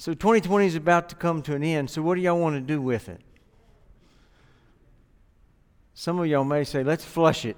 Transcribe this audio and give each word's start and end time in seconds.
So 0.00 0.14
2020 0.14 0.66
is 0.66 0.76
about 0.76 1.08
to 1.08 1.16
come 1.16 1.42
to 1.42 1.56
an 1.56 1.64
end. 1.64 1.90
So 1.90 2.02
what 2.02 2.14
do 2.14 2.20
y'all 2.20 2.38
want 2.38 2.54
to 2.54 2.60
do 2.60 2.80
with 2.80 3.08
it? 3.08 3.20
Some 5.92 6.20
of 6.20 6.26
y'all 6.28 6.44
may 6.44 6.62
say, 6.62 6.84
let's 6.84 7.04
flush 7.04 7.44
it. 7.44 7.56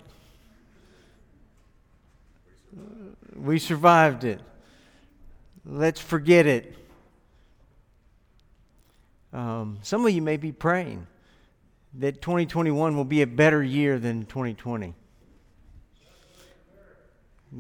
We 3.37 3.59
survived 3.59 4.25
it. 4.25 4.41
Let's 5.67 6.01
forget 6.01 6.47
it. 6.47 6.75
Um, 9.35 9.79
some 9.83 10.07
of 10.07 10.13
you 10.13 10.23
may 10.23 10.39
be 10.39 10.51
praying 10.51 11.07
that 11.99 12.23
2021 12.23 12.97
will 12.97 13.05
be 13.05 13.21
a 13.21 13.27
better 13.27 13.63
year 13.63 13.99
than 13.99 14.25
2020. 14.25 14.95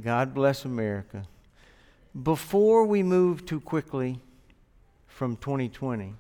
God 0.03 0.33
bless 0.33 0.65
America. 0.65 1.25
Before 2.21 2.87
we 2.87 3.03
move 3.03 3.45
too 3.45 3.61
quickly 3.61 4.21
from 5.21 5.37
2020, 5.37 6.15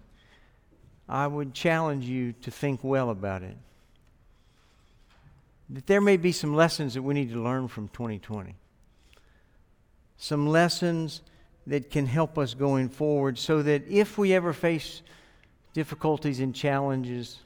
I 1.09 1.27
would 1.27 1.55
challenge 1.55 2.05
you 2.05 2.35
to 2.43 2.51
think 2.51 2.81
well 2.85 3.09
about 3.09 3.43
it. 3.43 3.57
That 5.71 5.87
there 5.87 6.03
may 6.03 6.19
be 6.19 6.33
some 6.33 6.55
lessons 6.55 6.93
that 6.93 7.01
we 7.01 7.15
need 7.15 7.33
to 7.33 7.43
learn 7.43 7.69
from 7.69 7.89
2020. 7.89 8.55
Some 10.19 10.47
lessons 10.47 11.23
that 11.67 11.91
can 11.91 12.05
help 12.05 12.37
us 12.37 12.53
going 12.53 12.91
forward 12.91 13.39
so 13.39 13.63
that 13.63 13.89
if 13.89 14.19
we 14.19 14.35
ever 14.35 14.53
face 14.53 15.01
difficulties 15.73 16.39
and 16.39 16.55
challenges, 16.55 17.39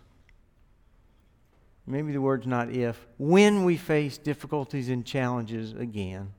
maybe 1.86 2.10
the 2.10 2.20
word's 2.20 2.48
not 2.48 2.68
if, 2.68 3.06
when 3.16 3.62
we 3.64 3.76
face 3.76 4.18
difficulties 4.18 4.88
and 4.88 5.06
challenges 5.06 5.72
again, 5.74 6.32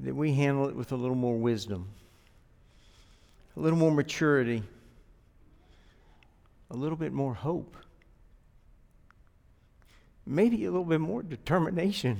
that 0.00 0.14
we 0.14 0.32
handle 0.32 0.70
it 0.70 0.74
with 0.74 0.90
a 0.92 0.96
little 0.96 1.14
more 1.14 1.36
wisdom, 1.36 1.90
a 3.58 3.60
little 3.60 3.78
more 3.78 3.90
maturity, 3.90 4.62
a 6.70 6.76
little 6.76 6.96
bit 6.96 7.12
more 7.12 7.34
hope, 7.34 7.76
maybe 10.24 10.64
a 10.64 10.70
little 10.70 10.84
bit 10.84 11.00
more 11.00 11.24
determination, 11.24 12.18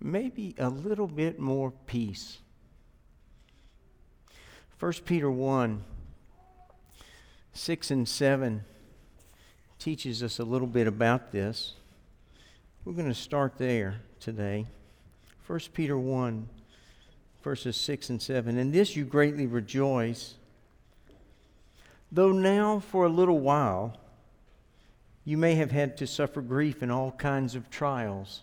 maybe 0.00 0.54
a 0.56 0.70
little 0.70 1.06
bit 1.06 1.38
more 1.38 1.72
peace. 1.86 2.38
1 4.80 4.92
Peter 5.04 5.30
1 5.30 5.84
6 7.52 7.90
and 7.90 8.08
7 8.08 8.64
teaches 9.78 10.22
us 10.22 10.38
a 10.38 10.44
little 10.44 10.68
bit 10.68 10.86
about 10.86 11.32
this. 11.32 11.74
We're 12.86 12.94
going 12.94 13.08
to 13.08 13.14
start 13.14 13.58
there 13.58 14.00
today. 14.20 14.64
1 15.46 15.60
Peter 15.74 15.98
1, 15.98 16.48
verses 17.42 17.76
6 17.76 18.10
and 18.10 18.22
7. 18.22 18.58
In 18.58 18.72
this 18.72 18.96
you 18.96 19.04
greatly 19.04 19.46
rejoice, 19.46 20.34
though 22.10 22.32
now 22.32 22.80
for 22.80 23.04
a 23.04 23.10
little 23.10 23.40
while 23.40 23.96
you 25.24 25.36
may 25.36 25.54
have 25.56 25.70
had 25.70 25.96
to 25.98 26.06
suffer 26.06 26.40
grief 26.40 26.82
in 26.82 26.90
all 26.90 27.12
kinds 27.12 27.54
of 27.54 27.68
trials. 27.68 28.42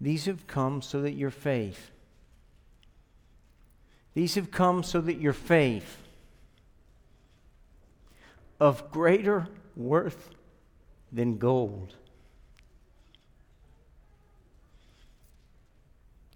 These 0.00 0.24
have 0.24 0.46
come 0.46 0.82
so 0.82 1.00
that 1.02 1.12
your 1.12 1.30
faith, 1.30 1.90
these 4.14 4.34
have 4.34 4.50
come 4.50 4.82
so 4.82 5.00
that 5.00 5.20
your 5.20 5.32
faith, 5.32 5.98
of 8.60 8.90
greater 8.90 9.48
worth 9.76 10.30
than 11.12 11.38
gold, 11.38 11.94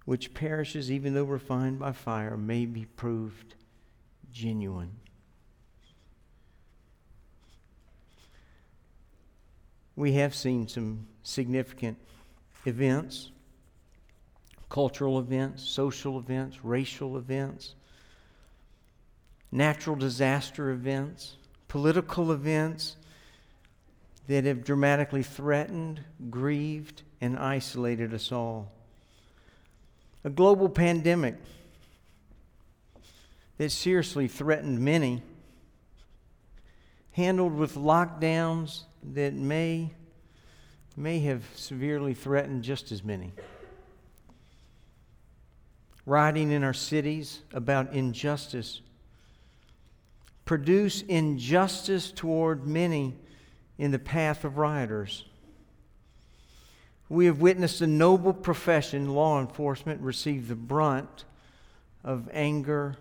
which 0.08 0.32
perishes 0.32 0.90
even 0.90 1.12
though 1.12 1.22
refined 1.22 1.78
by 1.78 1.92
fire, 1.92 2.34
may 2.34 2.64
be 2.64 2.86
proved 2.96 3.54
genuine. 4.32 4.90
We 9.96 10.12
have 10.12 10.34
seen 10.34 10.66
some 10.66 11.06
significant 11.22 11.98
events 12.64 13.32
cultural 14.70 15.18
events, 15.18 15.62
social 15.62 16.18
events, 16.18 16.64
racial 16.64 17.18
events, 17.18 17.74
natural 19.52 19.94
disaster 19.94 20.70
events, 20.70 21.36
political 21.68 22.32
events 22.32 22.96
that 24.26 24.44
have 24.44 24.64
dramatically 24.64 25.22
threatened, 25.22 26.00
grieved, 26.30 27.02
and 27.20 27.38
isolated 27.38 28.14
us 28.14 28.32
all. 28.32 28.72
A 30.24 30.30
global 30.30 30.68
pandemic 30.68 31.36
that 33.56 33.70
seriously 33.70 34.28
threatened 34.28 34.80
many, 34.80 35.22
handled 37.12 37.54
with 37.54 37.74
lockdowns 37.74 38.82
that 39.02 39.34
may, 39.34 39.90
may 40.96 41.20
have 41.20 41.44
severely 41.54 42.14
threatened 42.14 42.62
just 42.62 42.92
as 42.92 43.02
many 43.04 43.32
writing 46.08 46.52
in 46.52 46.64
our 46.64 46.72
cities 46.72 47.40
about 47.52 47.92
injustice 47.92 48.80
produce 50.48 51.02
injustice 51.02 52.10
toward 52.10 52.66
many 52.66 53.14
in 53.76 53.90
the 53.90 53.98
path 53.98 54.46
of 54.46 54.56
rioters. 54.56 55.26
We 57.08 57.26
have 57.26 57.40
witnessed 57.40 57.80
a 57.80 57.86
noble 57.86 58.34
profession, 58.34 59.14
law 59.14 59.40
enforcement, 59.40 60.02
receive 60.02 60.48
the 60.48 60.54
brunt 60.54 61.24
of 62.04 62.28
anger 62.32 62.96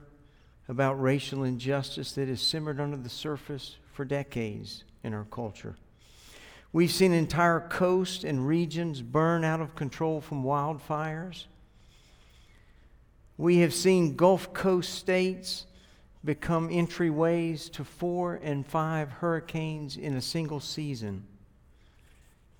about 0.69 1.01
racial 1.01 1.43
injustice 1.43 2.13
that 2.13 2.27
has 2.27 2.41
simmered 2.41 2.79
under 2.79 2.97
the 2.97 3.09
surface 3.09 3.77
for 3.93 4.05
decades 4.05 4.83
in 5.03 5.13
our 5.13 5.25
culture. 5.25 5.75
We've 6.71 6.91
seen 6.91 7.13
entire 7.13 7.59
coasts 7.59 8.23
and 8.23 8.47
regions 8.47 9.01
burn 9.01 9.43
out 9.43 9.61
of 9.61 9.75
control 9.75 10.21
from 10.21 10.43
wildfires. 10.43 11.45
We 13.37 13.57
have 13.57 13.73
seen 13.73 14.15
Gulf 14.15 14.53
Coast 14.53 14.93
states 14.93 15.65
become 16.23 16.69
entryways 16.69 17.71
to 17.73 17.83
four 17.83 18.35
and 18.41 18.65
five 18.65 19.09
hurricanes 19.09 19.95
in 19.95 20.15
a 20.15 20.21
single 20.21 20.59
season. 20.59 21.25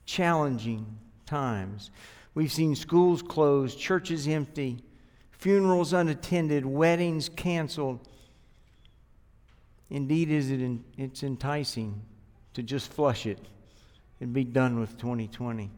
Challenging 0.06 0.98
times. 1.28 1.92
We've 2.34 2.52
seen 2.52 2.76
schools 2.76 3.22
closed, 3.22 3.78
churches 3.78 4.28
empty, 4.28 4.80
funerals 5.32 5.94
unattended, 5.94 6.66
weddings 6.66 7.30
canceled. 7.30 8.00
Indeed, 9.90 10.32
is 10.32 10.50
it 10.50 10.62
in, 10.62 10.84
it's 10.98 11.24
enticing 11.24 12.02
to 12.54 12.64
just 12.64 12.92
flush 12.92 13.26
it 13.26 13.40
and 14.20 14.34
be 14.34 14.44
done 14.44 14.80
with 14.80 14.98
2020. 14.98 15.70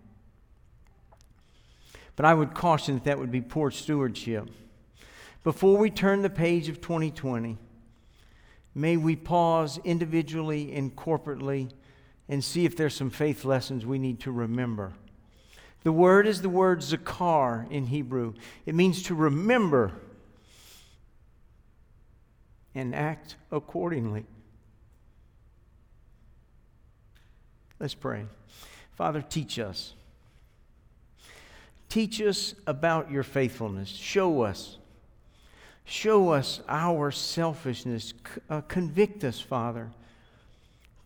But 2.16 2.26
I 2.26 2.34
would 2.34 2.54
caution 2.54 2.96
that 2.96 3.04
that 3.06 3.20
would 3.20 3.32
be 3.32 3.42
poor 3.42 3.72
stewardship. 3.72 4.50
Before 5.44 5.78
we 5.78 5.90
turn 5.90 6.22
the 6.22 6.30
page 6.30 6.68
of 6.68 6.82
2020, 6.82 7.58
may 8.76 8.98
we 8.98 9.16
pause 9.16 9.80
individually 9.84 10.74
and 10.74 10.96
corporately 10.96 11.72
and 12.28 12.44
see 12.44 12.66
if 12.66 12.76
there's 12.76 12.96
some 12.96 13.10
faith 13.10 13.46
lessons 13.46 13.86
we 13.86 14.00
need 14.00 14.20
to 14.22 14.32
remember. 14.32 14.94
The 15.84 15.92
word 15.92 16.28
is 16.28 16.42
the 16.42 16.50
word 16.50 16.80
zakar 16.80 17.70
in 17.72 17.86
Hebrew. 17.86 18.34
It 18.66 18.76
means 18.76 19.04
to 19.04 19.16
remember 19.16 19.94
and 22.76 22.94
act 22.94 23.36
accordingly. 23.52 24.26
Let's 27.80 27.96
pray. 27.96 28.26
Father, 28.92 29.22
teach 29.22 29.58
us. 29.58 29.94
Teach 31.88 32.22
us 32.22 32.54
about 32.68 33.10
your 33.10 33.24
faithfulness. 33.24 33.90
Show 33.90 34.42
us 34.42 34.80
Show 35.90 36.30
us 36.30 36.62
our 36.70 37.10
selfishness. 37.10 38.14
Uh, 38.48 38.62
convict 38.62 39.24
us, 39.24 39.40
Father. 39.40 39.90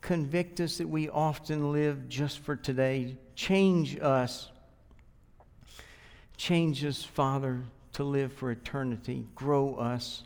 Convict 0.02 0.60
us 0.60 0.78
that 0.78 0.90
we 0.90 1.08
often 1.08 1.72
live 1.72 2.10
just 2.10 2.40
for 2.40 2.58
today. 2.58 3.16
Change 3.34 3.98
us. 4.02 4.52
Change 6.38 6.84
us, 6.84 7.04
Father, 7.04 7.62
to 7.94 8.04
live 8.04 8.34
for 8.34 8.52
eternity. 8.52 9.28
Grow 9.36 9.76
us. 9.76 10.24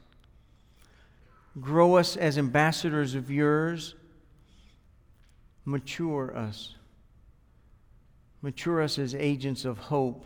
Grow 1.59 1.95
us 1.95 2.15
as 2.15 2.38
ambassadors 2.38 3.15
of 3.15 3.30
yours. 3.30 3.95
Mature 5.65 6.36
us. 6.36 6.75
Mature 8.42 8.81
us 8.81 9.00
as 9.00 9.15
agents 9.15 9.65
of 9.65 9.77
hope 9.77 10.25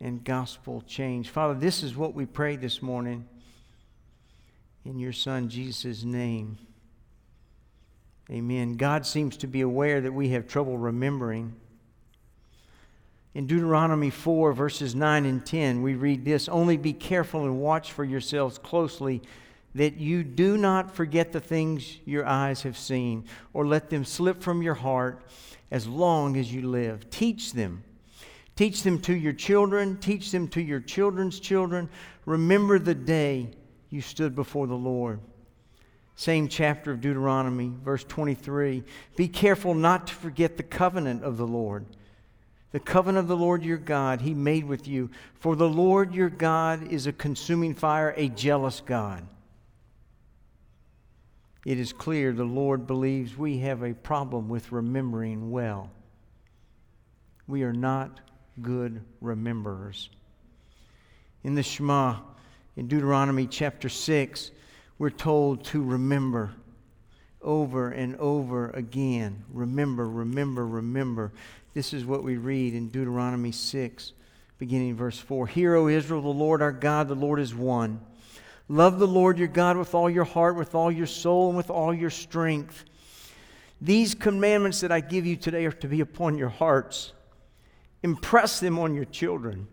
and 0.00 0.24
gospel 0.24 0.82
change. 0.86 1.28
Father, 1.28 1.54
this 1.54 1.82
is 1.82 1.96
what 1.96 2.14
we 2.14 2.26
pray 2.26 2.56
this 2.56 2.82
morning 2.82 3.26
in 4.84 4.98
your 4.98 5.12
Son 5.12 5.48
Jesus' 5.48 6.04
name. 6.04 6.58
Amen. 8.30 8.76
God 8.76 9.06
seems 9.06 9.36
to 9.38 9.46
be 9.46 9.60
aware 9.60 10.00
that 10.00 10.12
we 10.12 10.30
have 10.30 10.46
trouble 10.46 10.78
remembering. 10.78 11.54
In 13.32 13.46
Deuteronomy 13.46 14.10
4, 14.10 14.52
verses 14.52 14.94
9 14.94 15.24
and 15.24 15.44
10, 15.44 15.82
we 15.82 15.94
read 15.94 16.24
this 16.24 16.48
Only 16.48 16.76
be 16.76 16.92
careful 16.92 17.44
and 17.44 17.60
watch 17.60 17.92
for 17.92 18.04
yourselves 18.04 18.58
closely 18.58 19.22
that 19.74 19.98
you 19.98 20.24
do 20.24 20.56
not 20.56 20.90
forget 20.90 21.30
the 21.30 21.40
things 21.40 21.98
your 22.04 22.26
eyes 22.26 22.62
have 22.62 22.76
seen, 22.76 23.24
or 23.52 23.64
let 23.64 23.88
them 23.88 24.04
slip 24.04 24.42
from 24.42 24.62
your 24.62 24.74
heart 24.74 25.22
as 25.70 25.86
long 25.86 26.36
as 26.36 26.52
you 26.52 26.68
live. 26.68 27.08
Teach 27.10 27.52
them. 27.52 27.84
Teach 28.56 28.82
them 28.82 28.98
to 29.02 29.14
your 29.14 29.32
children, 29.32 29.96
teach 29.98 30.32
them 30.32 30.48
to 30.48 30.60
your 30.60 30.80
children's 30.80 31.38
children. 31.38 31.88
Remember 32.26 32.80
the 32.80 32.96
day 32.96 33.48
you 33.90 34.00
stood 34.00 34.34
before 34.34 34.66
the 34.66 34.74
Lord. 34.74 35.20
Same 36.16 36.48
chapter 36.48 36.90
of 36.90 37.00
Deuteronomy, 37.00 37.72
verse 37.82 38.04
23. 38.04 38.82
Be 39.16 39.28
careful 39.28 39.72
not 39.72 40.08
to 40.08 40.14
forget 40.14 40.56
the 40.56 40.62
covenant 40.64 41.22
of 41.22 41.36
the 41.36 41.46
Lord 41.46 41.86
the 42.72 42.80
covenant 42.80 43.24
of 43.24 43.28
the 43.28 43.36
Lord 43.36 43.64
your 43.64 43.78
God 43.78 44.20
he 44.20 44.34
made 44.34 44.64
with 44.64 44.86
you. 44.86 45.10
For 45.34 45.56
the 45.56 45.68
Lord 45.68 46.14
your 46.14 46.30
God 46.30 46.92
is 46.92 47.06
a 47.06 47.12
consuming 47.12 47.74
fire, 47.74 48.14
a 48.16 48.28
jealous 48.28 48.80
God. 48.84 49.26
It 51.66 51.78
is 51.78 51.92
clear 51.92 52.32
the 52.32 52.44
Lord 52.44 52.86
believes 52.86 53.36
we 53.36 53.58
have 53.58 53.82
a 53.82 53.92
problem 53.92 54.48
with 54.48 54.72
remembering 54.72 55.50
well. 55.50 55.90
We 57.46 57.64
are 57.64 57.72
not 57.72 58.20
good 58.62 59.02
rememberers. 59.20 60.08
In 61.42 61.54
the 61.54 61.62
Shema, 61.62 62.16
in 62.76 62.86
Deuteronomy 62.86 63.46
chapter 63.46 63.88
6, 63.88 64.52
we're 64.98 65.10
told 65.10 65.64
to 65.64 65.82
remember 65.82 66.52
over 67.42 67.90
and 67.90 68.16
over 68.16 68.70
again. 68.70 69.44
Remember, 69.52 70.08
remember, 70.08 70.66
remember. 70.66 71.32
This 71.74 71.92
is 71.92 72.04
what 72.04 72.22
we 72.22 72.36
read 72.36 72.74
in 72.74 72.88
Deuteronomy 72.88 73.52
6, 73.52 74.12
beginning 74.58 74.96
verse 74.96 75.18
4. 75.18 75.46
Hear, 75.46 75.74
O 75.76 75.88
Israel, 75.88 76.22
the 76.22 76.28
Lord 76.28 76.62
our 76.62 76.72
God, 76.72 77.08
the 77.08 77.14
Lord 77.14 77.40
is 77.40 77.54
one. 77.54 78.00
Love 78.68 78.98
the 78.98 79.06
Lord 79.06 79.38
your 79.38 79.48
God 79.48 79.76
with 79.76 79.94
all 79.94 80.08
your 80.08 80.24
heart, 80.24 80.56
with 80.56 80.74
all 80.74 80.92
your 80.92 81.06
soul, 81.06 81.48
and 81.48 81.56
with 81.56 81.70
all 81.70 81.92
your 81.92 82.10
strength. 82.10 82.84
These 83.80 84.14
commandments 84.14 84.80
that 84.80 84.92
I 84.92 85.00
give 85.00 85.26
you 85.26 85.36
today 85.36 85.64
are 85.66 85.72
to 85.72 85.88
be 85.88 86.00
upon 86.00 86.36
your 86.36 86.50
hearts. 86.50 87.12
Impress 88.02 88.60
them 88.60 88.78
on 88.78 88.94
your 88.94 89.06
children. 89.06 89.66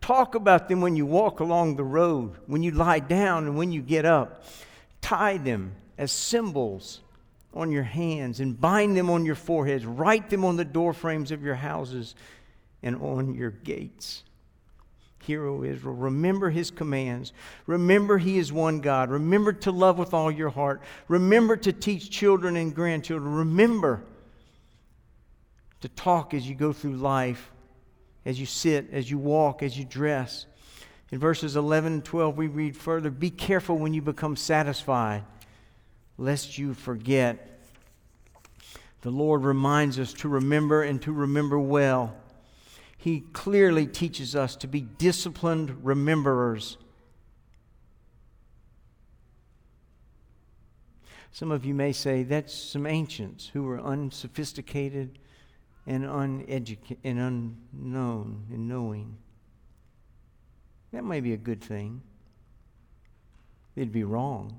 Talk 0.00 0.34
about 0.34 0.68
them 0.68 0.80
when 0.80 0.96
you 0.96 1.06
walk 1.06 1.40
along 1.40 1.76
the 1.76 1.84
road, 1.84 2.36
when 2.46 2.62
you 2.62 2.70
lie 2.70 3.00
down, 3.00 3.46
and 3.46 3.56
when 3.56 3.72
you 3.72 3.82
get 3.82 4.04
up. 4.04 4.44
Tie 5.00 5.38
them 5.38 5.74
as 5.98 6.12
symbols 6.12 7.00
on 7.52 7.72
your 7.72 7.82
hands 7.82 8.40
and 8.40 8.58
bind 8.58 8.96
them 8.96 9.10
on 9.10 9.26
your 9.26 9.34
foreheads. 9.34 9.84
Write 9.84 10.30
them 10.30 10.44
on 10.44 10.56
the 10.56 10.64
doorframes 10.64 11.32
of 11.32 11.42
your 11.42 11.56
houses 11.56 12.14
and 12.82 12.96
on 13.02 13.34
your 13.34 13.50
gates. 13.50 14.22
Hear, 15.24 15.44
O 15.44 15.64
Israel, 15.64 15.94
remember 15.94 16.48
his 16.48 16.70
commands. 16.70 17.32
Remember 17.66 18.16
he 18.16 18.38
is 18.38 18.52
one 18.52 18.80
God. 18.80 19.10
Remember 19.10 19.52
to 19.52 19.72
love 19.72 19.98
with 19.98 20.14
all 20.14 20.30
your 20.30 20.48
heart. 20.48 20.80
Remember 21.08 21.56
to 21.56 21.72
teach 21.72 22.10
children 22.10 22.56
and 22.56 22.74
grandchildren. 22.74 23.34
Remember 23.34 24.04
to 25.80 25.88
talk 25.90 26.32
as 26.32 26.48
you 26.48 26.54
go 26.54 26.72
through 26.72 26.96
life, 26.96 27.50
as 28.24 28.38
you 28.38 28.46
sit, 28.46 28.86
as 28.92 29.10
you 29.10 29.18
walk, 29.18 29.62
as 29.62 29.76
you 29.76 29.84
dress. 29.84 30.46
In 31.10 31.18
verses 31.18 31.56
11 31.56 31.92
and 31.92 32.04
12, 32.04 32.36
we 32.36 32.46
read 32.46 32.76
further 32.76 33.10
Be 33.10 33.30
careful 33.30 33.76
when 33.76 33.92
you 33.92 34.00
become 34.00 34.36
satisfied 34.36 35.24
lest 36.18 36.58
you 36.58 36.74
forget. 36.74 37.60
The 39.02 39.10
Lord 39.10 39.44
reminds 39.44 39.98
us 39.98 40.12
to 40.14 40.28
remember 40.28 40.82
and 40.82 41.00
to 41.02 41.12
remember 41.12 41.58
well. 41.58 42.16
He 42.96 43.20
clearly 43.32 43.86
teaches 43.86 44.34
us 44.34 44.56
to 44.56 44.66
be 44.66 44.80
disciplined 44.80 45.84
rememberers. 45.84 46.76
Some 51.30 51.52
of 51.52 51.64
you 51.64 51.72
may 51.74 51.92
say 51.92 52.24
that's 52.24 52.52
some 52.52 52.84
ancients 52.84 53.46
who 53.52 53.62
were 53.62 53.80
unsophisticated 53.80 55.20
and 55.86 56.04
uneducated 56.04 56.98
and 57.04 57.20
unknown 57.72 58.46
in 58.52 58.66
knowing. 58.66 59.16
That 60.92 61.04
may 61.04 61.20
be 61.20 61.34
a 61.34 61.38
good 61.38 61.62
thing. 61.62 62.02
It'd 63.76 63.92
be 63.92 64.02
wrong. 64.02 64.58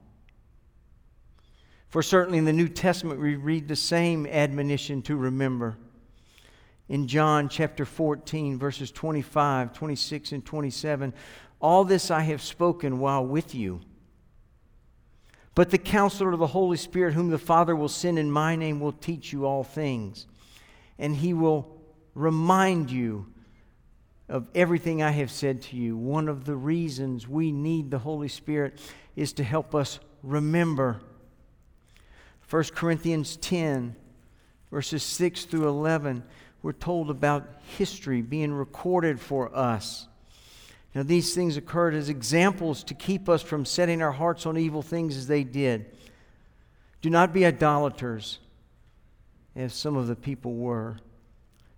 For 1.90 2.04
certainly 2.04 2.38
in 2.38 2.46
the 2.46 2.54
New 2.54 2.68
Testament, 2.68 3.20
we 3.20 3.36
read 3.36 3.68
the 3.68 3.76
same 3.76 4.28
admonition 4.28 5.02
to 5.04 5.16
remember. 5.16 5.78
In 6.88 7.08
John 7.08 7.50
chapter 7.50 7.84
14, 7.84 8.60
verses 8.60 8.92
25, 8.92 9.74
26, 9.74 10.32
and 10.32 10.46
27, 10.46 11.14
all 11.60 11.84
this 11.84 12.12
I 12.12 12.22
have 12.22 12.42
spoken 12.42 13.00
while 13.00 13.26
with 13.26 13.56
you. 13.56 13.82
But 15.56 15.72
the 15.72 15.80
counselor 15.80 16.32
of 16.32 16.40
the 16.40 16.48
Holy 16.48 16.78
Spirit, 16.78 17.16
whom 17.16 17.30
the 17.30 17.40
Father 17.40 17.76
will 17.76 17.90
send 17.90 18.20
in 18.20 18.32
my 18.32 18.56
name, 18.56 18.80
will 18.80 18.94
teach 18.94 19.34
you 19.34 19.46
all 19.46 19.64
things. 19.64 20.28
And 21.00 21.16
he 21.16 21.34
will 21.34 21.82
remind 22.14 22.92
you 22.92 23.34
of 24.30 24.48
everything 24.54 25.02
I 25.02 25.12
have 25.12 25.32
said 25.32 25.64
to 25.64 25.76
you. 25.76 25.98
One 25.98 26.30
of 26.30 26.46
the 26.46 26.56
reasons 26.56 27.28
we 27.28 27.52
need 27.52 27.90
the 27.90 28.00
Holy 28.00 28.28
Spirit 28.28 28.80
is 29.16 29.34
to 29.34 29.44
help 29.44 29.74
us 29.74 30.00
remember 30.22 31.02
1 32.50 32.64
Corinthians 32.74 33.38
10, 33.38 33.96
verses 34.72 35.04
6 35.04 35.46
through 35.46 35.68
11, 35.68 36.24
we're 36.64 36.72
told 36.72 37.12
about 37.12 37.48
history 37.78 38.24
being 38.24 38.52
recorded 38.52 39.20
for 39.20 39.56
us. 39.56 40.08
Now, 40.96 41.04
these 41.04 41.36
things 41.36 41.58
occurred 41.58 41.94
as 41.94 42.10
examples 42.10 42.84
to 42.86 42.96
keep 42.96 43.30
us 43.30 43.44
from 43.44 43.66
setting 43.66 44.02
our 44.02 44.12
hearts 44.12 44.48
on 44.48 44.58
evil 44.58 44.82
things 44.82 45.16
as 45.16 45.28
they 45.28 45.44
did. 45.44 45.96
Do 47.04 47.12
not 47.12 47.34
be 47.34 47.46
idolaters, 47.46 48.40
as 49.56 49.72
some 49.74 49.96
of 49.96 50.08
the 50.08 50.16
people 50.16 50.56
were. 50.56 50.98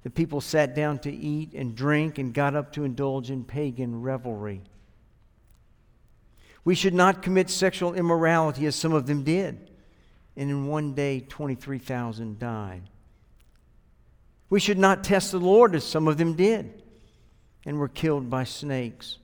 The 0.03 0.09
people 0.09 0.39
sat 0.39 0.74
down 0.74 1.00
to 1.00 1.12
eat 1.12 1.51
and 1.53 1.75
drink 1.75 2.17
and 2.17 2.33
got 2.33 2.56
up 2.56 2.71
to 2.74 2.85
indulge 2.85 3.29
in 3.29 3.44
pagan 3.44 4.01
revelry. 4.01 4.62
We 6.63 6.75
should 6.75 6.94
not 6.94 7.21
commit 7.21 7.50
sexual 7.50 7.94
immorality 7.94 8.65
as 8.65 8.75
some 8.77 8.94
of 8.94 9.06
them 9.06 9.24
did 9.24 9.70
and 10.35 10.49
in 10.49 10.67
one 10.67 10.93
day 10.93 11.19
23,000 11.19 12.39
died. 12.39 12.83
We 14.49 14.59
should 14.59 14.77
not 14.77 15.03
test 15.03 15.31
the 15.31 15.39
Lord 15.39 15.75
as 15.75 15.83
some 15.83 16.07
of 16.07 16.17
them 16.17 16.33
did 16.33 16.83
and 17.65 17.79
were 17.79 17.87
killed 17.87 18.29
by 18.29 18.43
snakes. 18.43 19.17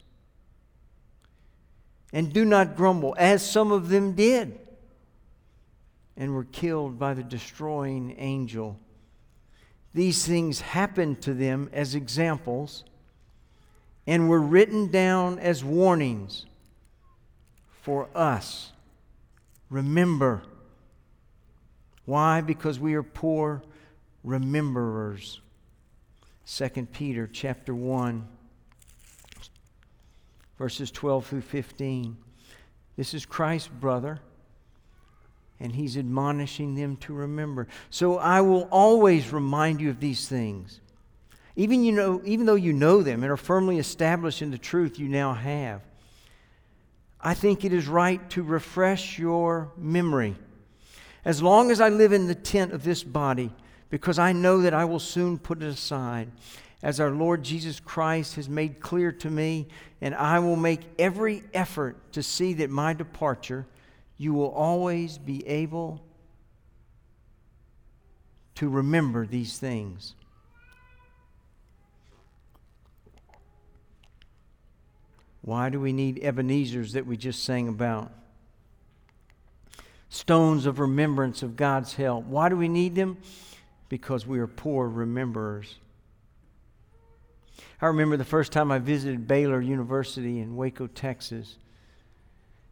And 2.14 2.32
do 2.32 2.46
not 2.46 2.78
grumble 2.78 3.16
as 3.18 3.50
some 3.50 3.72
of 3.72 3.90
them 3.90 4.14
did 4.14 4.60
and 6.16 6.34
were 6.34 6.46
killed 6.46 6.98
by 6.98 7.14
the 7.14 7.24
destroying 7.24 8.16
angel. 8.18 8.80
These 9.94 10.26
things 10.26 10.62
happened 10.62 11.22
to 11.24 11.34
them 11.34 11.70
as 11.74 11.96
examples 11.96 12.84
and 14.06 14.30
were 14.30 14.40
written 14.40 14.90
down 14.90 15.40
as 15.40 15.64
warnings 15.64 16.46
for 17.82 18.08
us. 18.16 18.72
Remember 19.70 20.44
why? 22.08 22.40
Because 22.40 22.80
we 22.80 22.94
are 22.94 23.04
poor 23.04 23.62
rememberers. 24.26 25.40
2 26.48 26.70
Peter 26.94 27.28
chapter 27.28 27.76
1 27.76 28.26
verses 30.58 30.90
12 30.90 31.26
through 31.26 31.42
15. 31.42 32.16
This 32.96 33.14
is 33.14 33.26
Christ's 33.26 33.68
brother 33.68 34.22
and 35.60 35.76
he's 35.76 35.98
admonishing 35.98 36.76
them 36.76 36.96
to 36.96 37.14
remember. 37.14 37.68
So 37.90 38.18
I 38.18 38.40
will 38.40 38.70
always 38.72 39.34
remind 39.34 39.82
you 39.82 39.90
of 39.90 40.00
these 40.00 40.30
things. 40.30 40.80
Even 41.58 41.84
you 41.84 41.92
know 41.92 42.22
even 42.24 42.46
though 42.46 42.56
you 42.56 42.72
know 42.72 43.04
them 43.04 43.22
and 43.22 43.30
are 43.30 43.36
firmly 43.36 43.80
established 43.80 44.42
in 44.42 44.52
the 44.52 44.58
truth 44.58 44.98
you 44.98 45.10
now 45.10 45.34
have. 45.34 45.82
I 47.20 47.34
think 47.34 47.66
it 47.66 47.74
is 47.74 47.86
right 47.86 48.30
to 48.30 48.44
refresh 48.44 49.20
your 49.20 49.74
memory 49.76 50.38
as 51.28 51.44
long 51.44 51.72
as 51.72 51.82
I 51.82 51.90
live 51.90 52.14
in 52.14 52.28
the 52.28 52.34
tent 52.34 52.72
of 52.72 52.86
this 52.86 53.04
body, 53.04 53.52
because 53.90 54.18
I 54.18 54.32
know 54.32 54.62
that 54.62 54.74
I 54.74 54.86
will 54.86 54.98
soon 54.98 55.38
put 55.38 55.62
it 55.62 55.68
aside, 55.68 56.32
as 56.82 57.02
our 57.02 57.12
Lord 57.12 57.44
Jesus 57.44 57.82
Christ 57.82 58.38
has 58.38 58.48
made 58.48 58.80
clear 58.80 59.12
to 59.12 59.30
me, 59.30 59.68
and 60.00 60.16
I 60.16 60.40
will 60.40 60.56
make 60.56 60.80
every 60.98 61.44
effort 61.54 61.98
to 62.14 62.24
see 62.24 62.54
that 62.54 62.70
my 62.70 62.94
departure, 62.94 63.68
you 64.18 64.34
will 64.34 64.52
always 64.52 65.18
be 65.18 65.46
able 65.46 66.02
to 68.56 68.70
remember 68.70 69.26
these 69.26 69.60
things. 69.60 70.16
Why 75.42 75.68
do 75.68 75.82
we 75.82 75.92
need 75.92 76.24
Ebenezer's 76.24 76.94
that 76.94 77.06
we 77.06 77.18
just 77.18 77.44
sang 77.44 77.68
about? 77.68 78.14
Stones 80.10 80.66
of 80.66 80.80
remembrance 80.80 81.44
of 81.44 81.56
God's 81.56 81.94
help. 81.94 82.26
Why 82.26 82.50
do 82.50 82.56
we 82.56 82.68
need 82.68 82.96
them? 82.96 83.18
Because 83.90 84.26
we 84.26 84.40
are 84.40 84.48
poor 84.48 84.90
rememberers. 84.90 85.76
I 87.82 87.88
remember 87.88 88.18
the 88.18 88.26
first 88.26 88.52
time 88.52 88.72
I 88.72 88.80
visited 88.80 89.28
Baylor 89.28 89.62
University 89.62 90.40
in 90.40 90.56
Waco, 90.56 90.88
Texas. 90.88 91.58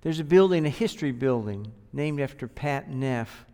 There's 0.01 0.19
a 0.19 0.23
building, 0.23 0.65
a 0.65 0.69
history 0.69 1.11
building, 1.11 1.71
named 1.93 2.19
after 2.19 2.47
Pat 2.47 2.89
Neff. 2.89 3.45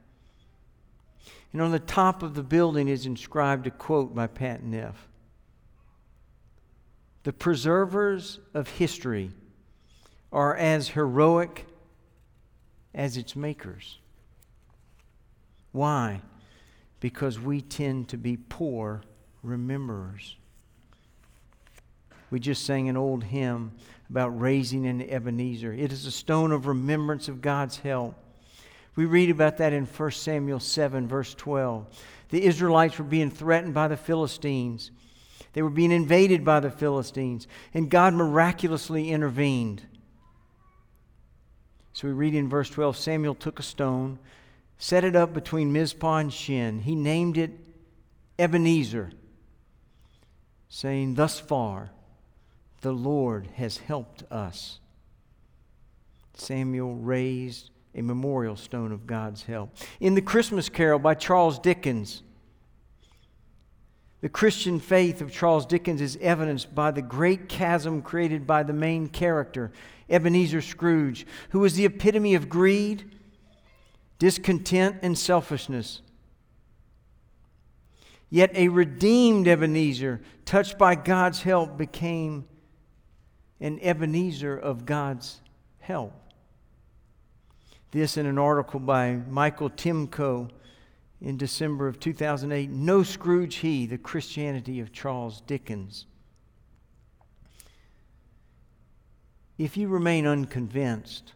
And 1.54 1.62
on 1.62 1.72
the 1.72 1.80
top 1.80 2.24
of 2.24 2.34
the 2.36 2.44
building 2.44 2.88
is 2.88 3.06
inscribed 3.06 3.68
a 3.68 3.72
quote 3.72 4.16
by 4.16 4.28
Pat 4.28 4.64
Neff 4.64 5.08
The 7.24 7.34
preservers 7.34 8.40
of 8.54 8.70
history 8.70 9.32
are 10.32 10.56
as 10.56 10.90
heroic 10.90 11.66
as 12.94 13.18
its 13.18 13.36
makers. 13.36 14.00
Why? 15.72 16.22
Because 17.00 17.40
we 17.40 17.62
tend 17.62 18.10
to 18.10 18.18
be 18.18 18.38
poor 18.38 19.02
rememberers. 19.44 20.36
We 22.30 22.40
just 22.40 22.66
sang 22.66 22.90
an 22.90 22.98
old 22.98 23.24
hymn 23.26 23.74
about 24.10 24.40
raising 24.40 24.86
an 24.86 25.02
Ebenezer. 25.02 25.74
It 25.74 25.92
is 25.92 26.06
a 26.06 26.12
stone 26.12 26.52
of 26.52 26.68
remembrance 26.68 27.28
of 27.28 27.42
God's 27.42 27.78
help. 27.78 28.16
We 28.96 29.06
read 29.06 29.30
about 29.30 29.58
that 29.58 29.74
in 29.74 29.86
1 29.86 30.12
Samuel 30.12 30.60
7, 30.60 31.08
verse 31.08 31.34
12. 31.34 31.88
The 32.30 32.44
Israelites 32.44 32.98
were 32.98 33.06
being 33.06 33.32
threatened 33.32 33.74
by 33.74 33.88
the 33.88 33.98
Philistines. 33.98 34.92
They 35.54 35.62
were 35.62 35.70
being 35.70 35.92
invaded 35.92 36.46
by 36.46 36.62
the 36.62 36.72
Philistines, 36.72 37.48
and 37.74 37.90
God 37.90 38.14
miraculously 38.14 39.10
intervened. 39.10 39.82
So 42.02 42.08
we 42.08 42.16
read 42.16 42.34
in 42.34 42.50
verse 42.50 42.68
12 42.72 42.98
Samuel 42.98 43.36
took 43.36 43.60
a 43.60 43.64
stone, 43.64 44.18
set 44.80 45.04
it 45.04 45.16
up 45.16 45.36
between 45.36 45.72
Mizpah 45.72 46.18
and 46.18 46.34
Shen. 46.34 46.80
He 46.80 46.96
named 46.96 47.38
it 47.38 47.52
Ebenezer, 48.40 49.12
saying, 50.68 51.14
Thus 51.14 51.40
far 51.40 51.92
the 52.82 52.92
Lord 52.92 53.50
has 53.54 53.78
helped 53.78 54.24
us. 54.32 54.80
Samuel 56.34 56.96
raised 56.96 57.70
a 57.94 58.02
memorial 58.02 58.56
stone 58.56 58.92
of 58.92 59.06
God's 59.06 59.44
help. 59.44 59.78
In 60.00 60.16
the 60.16 60.24
Christmas 60.24 60.70
Carol 60.70 60.98
by 60.98 61.14
Charles 61.14 61.60
Dickens, 61.60 62.24
the 64.22 64.30
Christian 64.30 64.80
faith 64.80 65.20
of 65.20 65.32
Charles 65.32 65.66
Dickens 65.66 66.00
is 66.00 66.18
evidenced 66.22 66.74
by 66.74 66.92
the 66.92 67.02
great 67.02 67.50
chasm 67.50 68.04
created 68.04 68.46
by 68.46 68.62
the 68.62 68.74
main 68.74 69.08
character, 69.08 69.72
Ebenezer 70.10 70.62
Scrooge, 70.62 71.26
who 71.50 71.60
was 71.60 71.74
the 71.74 71.86
epitome 71.86 72.36
of 72.36 72.48
greed, 72.48 73.16
discontent, 74.20 74.98
and 75.02 75.18
selfishness. 75.18 76.02
Yet 78.30 78.56
a 78.56 78.68
redeemed 78.68 79.48
Ebenezer, 79.48 80.22
touched 80.46 80.78
by 80.78 80.94
God's 80.96 81.42
help, 81.42 81.76
became 81.76 82.46
an 83.60 83.80
Ebenezer 83.82 84.56
of 84.56 84.86
God's 84.86 85.42
help. 85.80 86.14
This 87.90 88.18
in 88.18 88.26
an 88.26 88.38
article 88.38 88.80
by 88.80 89.16
Michael 89.28 89.70
Timko 89.70 90.50
in 91.22 91.38
December 91.38 91.88
of 91.88 92.00
2008 92.00 92.70
No 92.70 93.04
Scrooge 93.04 93.56
He, 93.56 93.86
the 93.86 93.98
Christianity 93.98 94.80
of 94.80 94.92
Charles 94.92 95.42
Dickens. 95.42 96.06
If 99.58 99.78
you 99.78 99.88
remain 99.88 100.26
unconvinced 100.26 101.34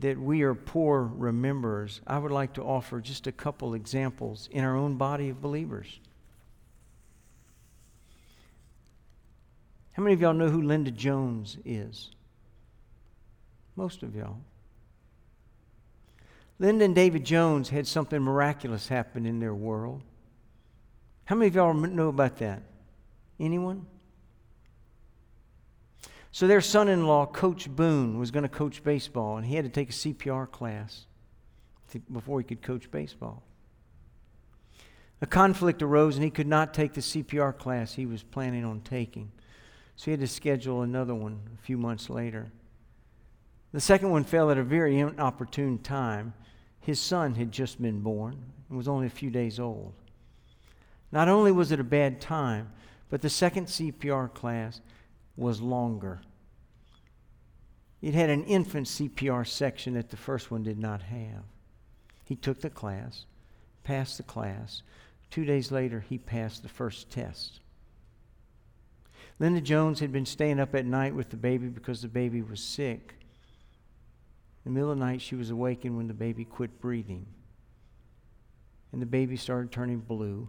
that 0.00 0.18
we 0.18 0.42
are 0.42 0.54
poor 0.54 1.04
rememberers, 1.04 2.00
I 2.06 2.18
would 2.18 2.32
like 2.32 2.54
to 2.54 2.62
offer 2.62 3.00
just 3.00 3.26
a 3.26 3.32
couple 3.32 3.74
examples 3.74 4.48
in 4.50 4.64
our 4.64 4.74
own 4.74 4.96
body 4.96 5.28
of 5.28 5.42
believers. 5.42 6.00
How 9.92 10.02
many 10.02 10.14
of 10.14 10.20
y'all 10.20 10.32
know 10.32 10.48
who 10.48 10.62
Linda 10.62 10.90
Jones 10.90 11.58
is? 11.64 12.10
Most 13.76 14.02
of 14.02 14.16
y'all. 14.16 14.38
Linda 16.58 16.84
and 16.84 16.94
David 16.94 17.24
Jones 17.24 17.68
had 17.68 17.86
something 17.86 18.20
miraculous 18.20 18.88
happen 18.88 19.26
in 19.26 19.40
their 19.40 19.54
world. 19.54 20.02
How 21.24 21.34
many 21.36 21.48
of 21.48 21.54
y'all 21.54 21.74
know 21.74 22.08
about 22.08 22.36
that? 22.38 22.62
Anyone? 23.40 23.86
So 26.30 26.46
their 26.46 26.60
son 26.60 26.88
in 26.88 27.06
law, 27.06 27.26
Coach 27.26 27.68
Boone, 27.68 28.18
was 28.18 28.30
going 28.30 28.42
to 28.42 28.48
coach 28.48 28.82
baseball, 28.82 29.36
and 29.36 29.46
he 29.46 29.54
had 29.54 29.64
to 29.64 29.70
take 29.70 29.90
a 29.90 29.92
CPR 29.92 30.50
class 30.50 31.06
to, 31.92 32.00
before 32.00 32.40
he 32.40 32.44
could 32.44 32.60
coach 32.60 32.90
baseball. 32.90 33.42
A 35.22 35.26
conflict 35.26 35.80
arose, 35.80 36.16
and 36.16 36.24
he 36.24 36.30
could 36.30 36.46
not 36.46 36.74
take 36.74 36.92
the 36.92 37.00
CPR 37.00 37.56
class 37.56 37.94
he 37.94 38.04
was 38.04 38.22
planning 38.22 38.64
on 38.64 38.80
taking. 38.80 39.30
So 39.96 40.06
he 40.06 40.10
had 40.10 40.20
to 40.20 40.26
schedule 40.26 40.82
another 40.82 41.14
one 41.14 41.40
a 41.56 41.62
few 41.62 41.78
months 41.78 42.10
later. 42.10 42.50
The 43.74 43.80
second 43.80 44.10
one 44.10 44.22
fell 44.22 44.52
at 44.52 44.56
a 44.56 44.62
very 44.62 45.00
inopportune 45.00 45.78
time. 45.78 46.32
His 46.78 47.00
son 47.00 47.34
had 47.34 47.50
just 47.50 47.82
been 47.82 48.02
born 48.02 48.36
and 48.68 48.78
was 48.78 48.86
only 48.86 49.08
a 49.08 49.10
few 49.10 49.30
days 49.30 49.58
old. 49.58 49.94
Not 51.10 51.28
only 51.28 51.50
was 51.50 51.72
it 51.72 51.80
a 51.80 51.84
bad 51.84 52.20
time, 52.20 52.70
but 53.10 53.20
the 53.20 53.28
second 53.28 53.66
CPR 53.66 54.32
class 54.32 54.80
was 55.36 55.60
longer. 55.60 56.20
It 58.00 58.14
had 58.14 58.30
an 58.30 58.44
infant 58.44 58.86
CPR 58.86 59.44
section 59.44 59.94
that 59.94 60.08
the 60.08 60.16
first 60.16 60.52
one 60.52 60.62
did 60.62 60.78
not 60.78 61.02
have. 61.02 61.42
He 62.22 62.36
took 62.36 62.60
the 62.60 62.70
class, 62.70 63.26
passed 63.82 64.18
the 64.18 64.22
class. 64.22 64.84
Two 65.32 65.44
days 65.44 65.72
later, 65.72 65.98
he 65.98 66.16
passed 66.16 66.62
the 66.62 66.68
first 66.68 67.10
test. 67.10 67.58
Linda 69.40 69.60
Jones 69.60 69.98
had 69.98 70.12
been 70.12 70.26
staying 70.26 70.60
up 70.60 70.76
at 70.76 70.86
night 70.86 71.16
with 71.16 71.30
the 71.30 71.36
baby 71.36 71.66
because 71.66 72.02
the 72.02 72.08
baby 72.08 72.40
was 72.40 72.60
sick. 72.60 73.16
In 74.64 74.72
the 74.72 74.78
middle 74.78 74.92
of 74.92 74.98
the 74.98 75.04
night, 75.04 75.20
she 75.20 75.34
was 75.34 75.50
awakened 75.50 75.96
when 75.96 76.08
the 76.08 76.14
baby 76.14 76.44
quit 76.44 76.80
breathing. 76.80 77.26
And 78.92 79.02
the 79.02 79.06
baby 79.06 79.36
started 79.36 79.70
turning 79.70 79.98
blue. 79.98 80.48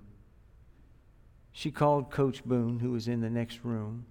She 1.51 1.71
called 1.71 2.11
Coach 2.11 2.43
Boone, 2.43 2.79
who 2.79 2.91
was 2.91 3.07
in 3.07 3.21
the 3.21 3.29
next 3.29 3.63
room. 3.63 4.05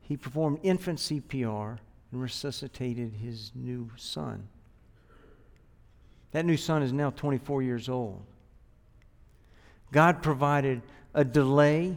He 0.00 0.16
performed 0.16 0.60
infant 0.62 0.98
CPR 0.98 1.78
and 2.12 2.22
resuscitated 2.22 3.14
his 3.14 3.52
new 3.54 3.90
son. 3.96 4.48
That 6.32 6.44
new 6.44 6.56
son 6.56 6.82
is 6.82 6.92
now 6.92 7.10
24 7.10 7.62
years 7.62 7.88
old. 7.88 8.22
God 9.92 10.22
provided 10.22 10.82
a 11.14 11.24
delay 11.24 11.96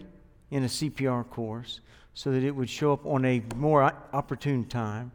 in 0.51 0.63
a 0.63 0.67
CPR 0.67 1.27
course 1.29 1.81
so 2.13 2.31
that 2.31 2.43
it 2.43 2.51
would 2.51 2.69
show 2.69 2.93
up 2.93 3.05
on 3.05 3.25
a 3.25 3.41
more 3.55 3.83
opportune 4.13 4.65
time. 4.65 5.11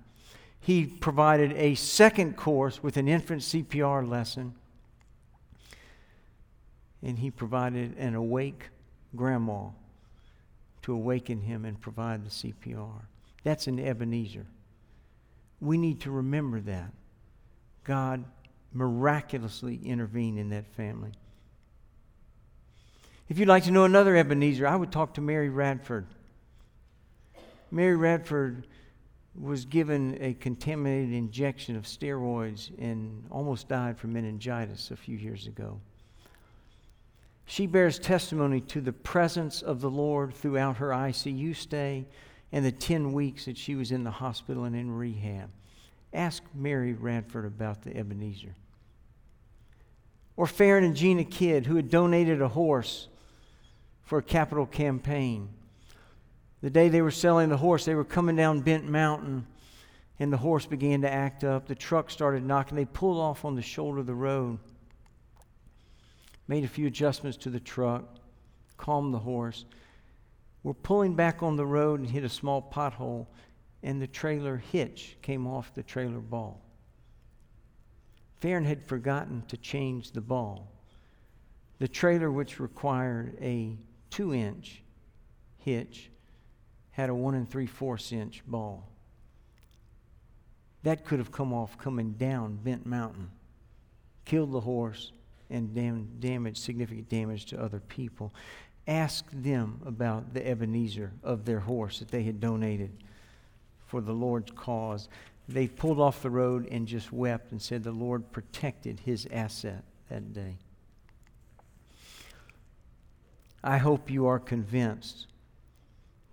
He 0.62 0.87
provided 0.87 1.52
a 1.54 1.75
second 1.75 2.37
course 2.37 2.81
with 2.85 2.97
an 2.97 3.09
infant 3.09 3.42
CPR 3.42 4.09
lesson. 4.09 4.54
And 7.02 7.19
he 7.19 7.33
provided 7.33 7.99
an 7.99 8.14
awake 8.14 8.69
grandma 9.16 9.71
to 10.83 10.92
awaken 10.92 11.40
him 11.40 11.64
and 11.64 11.81
provide 11.81 12.25
the 12.25 12.31
CPR. 12.31 13.00
That's 13.42 13.66
an 13.66 13.81
Ebenezer. 13.81 14.47
We 15.61 15.78
need 15.78 16.00
to 16.02 16.12
remember 16.12 16.61
that. 16.61 16.92
God 17.83 18.25
miraculously 18.73 19.81
intervened 19.85 20.38
in 20.38 20.50
that 20.50 20.69
family. 20.76 21.11
If 23.28 23.40
you'd 23.40 23.49
like 23.49 23.64
to 23.64 23.73
know 23.73 23.85
another 23.85 24.14
Ebenezer, 24.16 24.64
I 24.64 24.76
would 24.76 24.92
talk 24.92 25.14
to 25.14 25.21
Mary 25.21 25.49
Radford. 25.49 26.07
Mary 27.73 27.97
Radford 27.97 28.69
was 29.35 29.65
given 29.65 30.19
a 30.21 30.35
contaminated 30.35 31.15
injection 31.15 31.77
of 31.77 31.85
steroids 31.85 32.71
and 32.79 33.25
almost 33.31 33.69
died 33.69 33.99
from 33.99 34.12
meningitis 34.12 34.91
a 34.91 34.97
few 34.97 35.17
years 35.17 35.47
ago. 35.47 35.81
She 37.47 37.67
bears 37.67 37.99
testimony 37.99 38.61
to 38.62 38.81
the 38.81 38.93
presence 38.93 39.62
of 39.62 39.81
the 39.81 39.91
Lord 39.91 40.35
throughout 40.35 40.77
her 40.77 40.91
ICU 40.91 41.57
stay 41.57 42.07
and 42.53 42.65
the 42.65 42.73
10 42.73 43.12
weeks 43.12 43.47
that 43.47 43.57
she 43.57 43.75
was 43.75 43.91
in 43.91 44.05
the 44.05 44.11
hospital 44.11 44.65
and 44.65 44.77
in 44.77 44.91
rehab. 44.91 45.51
Ask 46.12 46.43
Mary 46.55 46.93
Radford 46.93 47.47
about 47.47 47.83
the 47.83 47.97
Ebenezer. 47.97 48.55
Or 50.37 50.47
Farron 50.47 50.85
and 50.85 50.97
Gina 50.97 51.25
Kidd, 51.25 51.67
who 51.67 51.77
had 51.77 51.91
donated 51.91 52.43
a 52.43 52.49
horse 52.49 53.09
for 54.03 54.19
a 54.19 54.23
capital 54.23 54.67
campaign. 54.67 55.49
The 56.62 56.71
day 56.71 56.88
they 56.88 57.02
were 57.02 57.11
selling 57.11 57.49
the 57.49 57.57
horse, 57.57 57.85
they 57.85 57.97
were 57.97 58.04
coming 58.04 58.37
down 58.37 58.61
Bent 58.61 58.88
Mountain, 58.88 59.47
and 60.21 60.33
the 60.33 60.37
horse 60.37 60.64
began 60.64 61.02
to 61.02 61.12
act 61.12 61.42
up. 61.42 61.66
The 61.66 61.75
truck 61.75 62.09
started 62.09 62.45
knocking. 62.45 62.76
They 62.76 62.85
pulled 62.85 63.19
off 63.19 63.45
on 63.45 63.57
the 63.57 63.62
shoulder 63.62 63.99
of 63.99 64.07
the 64.07 64.14
road, 64.14 64.61
made 66.47 66.62
a 66.62 66.69
few 66.69 66.87
adjustments 66.87 67.37
to 67.38 67.50
the 67.50 67.59
truck, 67.59 68.04
calmed 68.76 69.12
the 69.12 69.19
horse. 69.19 69.64
We're 70.62 70.75
pulling 70.75 71.16
back 71.16 71.42
on 71.42 71.57
the 71.57 71.66
road 71.66 71.99
and 71.99 72.09
hit 72.09 72.23
a 72.23 72.28
small 72.28 72.62
pothole, 72.62 73.26
and 73.83 74.00
the 74.00 74.07
trailer 74.07 74.59
hitch 74.59 75.16
came 75.21 75.49
off 75.49 75.75
the 75.75 75.83
trailer 75.83 76.21
ball. 76.21 76.62
Farron 78.40 78.64
had 78.64 78.85
forgotten 78.85 79.42
to 79.49 79.57
change 79.57 80.12
the 80.12 80.21
ball. 80.21 80.71
The 81.81 81.88
trailer, 81.88 82.31
which 82.31 82.61
required 82.61 83.37
a 83.40 83.76
two 84.11 84.33
inch 84.33 84.85
hitch, 85.59 86.12
had 86.92 87.11
a 87.11 87.14
one 87.14 87.34
and 87.34 87.50
three 87.50 87.66
fourths 87.66 88.12
inch 88.12 88.42
ball. 88.46 88.88
That 90.82 91.04
could 91.04 91.18
have 91.18 91.32
come 91.32 91.52
off 91.52 91.78
coming 91.78 92.12
down 92.12 92.56
Bent 92.56 92.87
Mountain, 92.87 93.30
killed 94.25 94.52
the 94.52 94.61
horse, 94.61 95.12
and 95.49 95.75
dam- 95.75 96.08
damaged 96.18 96.58
significant 96.58 97.08
damage 97.08 97.46
to 97.46 97.61
other 97.61 97.80
people. 97.80 98.32
Ask 98.87 99.26
them 99.32 99.80
about 99.87 100.34
the 100.34 100.46
Ebenezer 100.46 101.12
of 101.22 101.44
their 101.44 101.61
horse 101.61 102.00
that 102.00 102.08
they 102.08 102.25
had 102.25 102.40
donated 102.40 102.90
for 103.87 104.00
the 104.00 104.12
Lord's 104.12 104.50
cause. 104.50 105.08
They 105.49 105.68
pulled 105.68 106.00
off 106.00 106.22
the 106.22 106.30
road 106.30 106.66
and 106.70 106.88
just 106.88 107.12
wept 107.12 107.52
and 107.52 107.62
said 107.62 107.84
the 107.84 107.92
Lord 107.92 108.32
protected 108.32 109.00
his 109.00 109.28
asset 109.30 109.84
that 110.08 110.32
day. 110.32 110.56
I 113.62 113.78
hope 113.78 114.11
you 114.11 114.26
are 114.26 114.40
convinced 114.40 115.26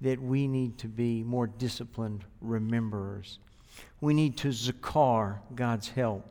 that 0.02 0.22
we 0.22 0.48
need 0.48 0.78
to 0.80 0.88
be 0.88 1.24
more 1.24 1.48
disciplined 1.48 2.24
rememberers. 2.44 3.38
We 4.02 4.14
need 4.14 4.38
to 4.38 4.50
zakar 4.50 5.40
God's 5.56 5.90
help. 5.90 6.26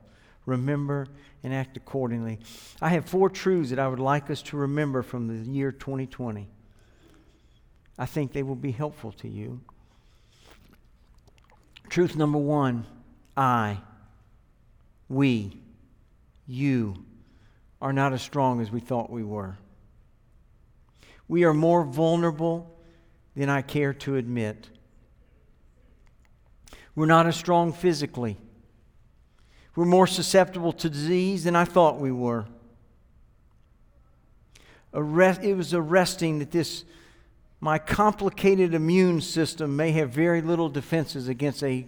Remember 0.47 1.07
and 1.43 1.53
act 1.53 1.77
accordingly. 1.77 2.39
I 2.81 2.89
have 2.91 3.05
four 3.05 3.29
truths 3.29 3.71
that 3.71 3.79
I 3.79 3.87
would 3.87 4.01
like 4.01 4.31
us 4.31 4.41
to 4.43 4.57
remember 4.57 5.03
from 5.03 5.29
the 5.29 5.51
year 5.51 5.71
2020. 5.71 6.49
I 7.99 8.07
think 8.07 8.33
they 8.33 8.43
will 8.43 8.57
be 8.57 8.71
helpful 8.71 9.13
to 9.13 9.29
you. 9.29 9.61
Truth 11.89 12.17
number 12.17 12.39
one 12.39 12.87
I, 13.37 13.79
we, 15.09 15.59
you 16.47 17.05
are 17.81 17.93
not 17.93 18.13
as 18.13 18.23
strong 18.23 18.61
as 18.61 18.71
we 18.71 18.81
thought 18.81 19.11
we 19.11 19.23
were. 19.23 19.59
We 21.29 21.45
are 21.45 21.55
more 21.55 21.85
vulnerable 21.85 22.78
than 23.39 23.49
I 23.49 23.63
care 23.63 23.95
to 23.95 24.17
admit. 24.17 24.69
We're 26.97 27.07
not 27.07 27.29
as 27.29 27.37
strong 27.37 27.73
physically. 27.73 28.37
We're 29.77 29.85
more 29.85 30.09
susceptible 30.09 30.73
to 30.73 30.91
disease 30.91 31.45
than 31.45 31.55
I 31.55 31.65
thought 31.65 32.01
we 32.01 32.11
were. 32.11 32.47
Arrest, 34.93 35.45
it 35.45 35.55
was 35.55 35.73
arresting 35.73 36.41
that 36.41 36.51
this, 36.51 36.85
my 37.61 37.79
complicated 37.79 38.75
immune 38.75 39.21
system 39.21 39.77
may 39.77 39.93
have 39.93 40.11
very 40.11 40.43
little 40.43 40.69
defenses 40.69 41.29
against 41.29 41.63
a 41.63 41.87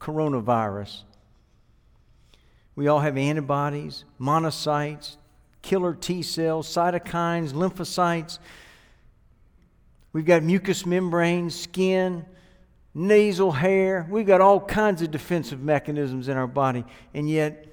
coronavirus. 0.00 1.02
We 2.76 2.88
all 2.88 3.00
have 3.00 3.18
antibodies, 3.18 4.06
monocytes, 4.18 5.18
killer 5.60 5.92
T 5.92 6.22
cells, 6.22 6.66
cytokines, 6.66 7.52
lymphocytes. 7.52 8.38
We've 10.18 10.26
got 10.26 10.42
mucous 10.42 10.84
membranes, 10.84 11.54
skin, 11.54 12.26
nasal 12.92 13.52
hair. 13.52 14.04
We've 14.10 14.26
got 14.26 14.40
all 14.40 14.58
kinds 14.58 15.00
of 15.00 15.12
defensive 15.12 15.62
mechanisms 15.62 16.26
in 16.26 16.36
our 16.36 16.48
body. 16.48 16.84
And 17.14 17.30
yet, 17.30 17.68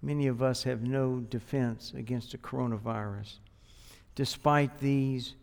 many 0.00 0.28
of 0.28 0.42
us 0.42 0.62
have 0.62 0.80
no 0.80 1.20
defense 1.20 1.92
against 1.94 2.32
a 2.32 2.38
coronavirus. 2.38 3.34
Despite 4.14 4.80
these, 4.80 5.34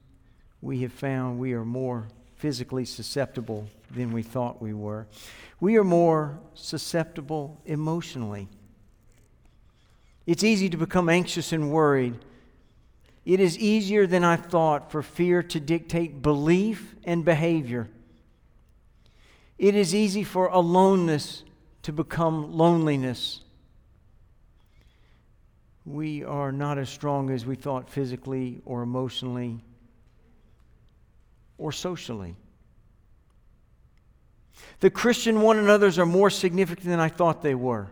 we 0.63 0.81
have 0.81 0.93
found 0.93 1.37
we 1.37 1.53
are 1.53 1.63
more 1.63 2.07
physically 2.37 2.83
susceptible 2.83 3.67
than 3.91 4.11
we 4.11 4.23
thought 4.23 4.63
we 4.63 4.73
were. 4.73 5.05
We 5.59 5.77
are 5.77 5.83
more 5.83 6.39
susceptible 6.55 7.61
emotionally. 7.67 8.49
It's 10.25 10.43
easy 10.43 10.69
to 10.69 10.77
become 10.77 11.07
anxious 11.07 11.53
and 11.53 11.71
worried. 11.71 12.17
It 13.25 13.39
is 13.39 13.57
easier 13.57 14.07
than 14.07 14.23
I 14.23 14.35
thought 14.35 14.91
for 14.91 15.03
fear 15.03 15.43
to 15.43 15.59
dictate 15.59 16.21
belief 16.21 16.95
and 17.03 17.23
behavior. 17.23 17.89
It 19.59 19.75
is 19.75 19.93
easy 19.93 20.23
for 20.23 20.47
aloneness 20.47 21.43
to 21.83 21.93
become 21.93 22.53
loneliness. 22.53 23.41
We 25.85 26.23
are 26.23 26.51
not 26.51 26.77
as 26.77 26.89
strong 26.89 27.29
as 27.29 27.45
we 27.45 27.55
thought 27.55 27.89
physically 27.89 28.61
or 28.65 28.81
emotionally 28.81 29.63
or 31.57 31.71
socially. 31.71 32.35
The 34.79 34.89
Christian 34.89 35.41
one 35.41 35.59
another's 35.59 35.99
are 35.99 36.05
more 36.05 36.31
significant 36.31 36.87
than 36.87 36.99
I 36.99 37.09
thought 37.09 37.43
they 37.43 37.55
were. 37.55 37.89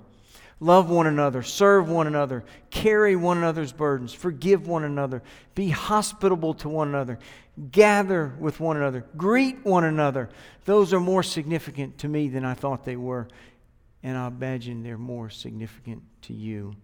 Love 0.62 0.90
one 0.90 1.08
another, 1.08 1.42
serve 1.42 1.90
one 1.90 2.06
another, 2.06 2.44
carry 2.70 3.16
one 3.16 3.38
another's 3.38 3.72
burdens, 3.72 4.14
forgive 4.14 4.68
one 4.68 4.84
another, 4.84 5.24
be 5.56 5.70
hospitable 5.70 6.54
to 6.54 6.68
one 6.68 6.90
another, 6.90 7.18
gather 7.72 8.34
with 8.40 8.60
one 8.60 8.76
another, 8.76 9.06
greet 9.16 9.64
one 9.66 9.86
another. 9.86 10.30
Those 10.66 10.94
are 10.94 11.00
more 11.00 11.24
significant 11.24 11.98
to 12.00 12.10
me 12.10 12.28
than 12.28 12.44
I 12.44 12.56
thought 12.56 12.84
they 12.84 12.98
were, 12.98 13.30
and 14.04 14.18
I 14.18 14.28
imagine 14.28 14.84
they're 14.84 14.98
more 14.98 15.30
significant 15.30 16.04
to 16.24 16.34
you. 16.34 16.76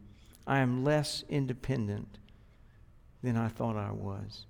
I 0.48 0.60
am 0.60 0.86
less 0.86 1.26
independent 1.28 2.18
than 3.24 3.36
I 3.36 3.50
thought 3.50 3.76
I 3.76 3.92
was. 3.92 4.46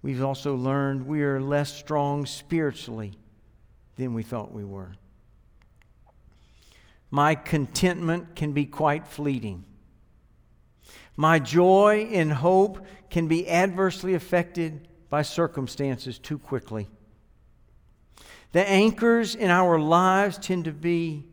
We've 0.00 0.24
also 0.24 0.54
learned 0.54 1.06
we 1.06 1.22
are 1.22 1.42
less 1.42 1.76
strong 1.76 2.24
spiritually 2.24 3.12
than 3.96 4.14
we 4.14 4.22
thought 4.22 4.50
we 4.50 4.64
were. 4.64 4.92
My 7.10 7.34
contentment 7.34 8.36
can 8.36 8.52
be 8.52 8.66
quite 8.66 9.06
fleeting. 9.06 9.64
My 11.16 11.38
joy 11.38 12.08
and 12.12 12.32
hope 12.32 12.86
can 13.10 13.26
be 13.26 13.48
adversely 13.48 14.14
affected 14.14 14.88
by 15.08 15.22
circumstances 15.22 16.18
too 16.18 16.38
quickly. 16.38 16.88
The 18.52 18.68
anchors 18.68 19.34
in 19.34 19.50
our 19.50 19.78
lives 19.78 20.38
tend 20.38 20.64
to 20.64 20.72
be 20.72 21.24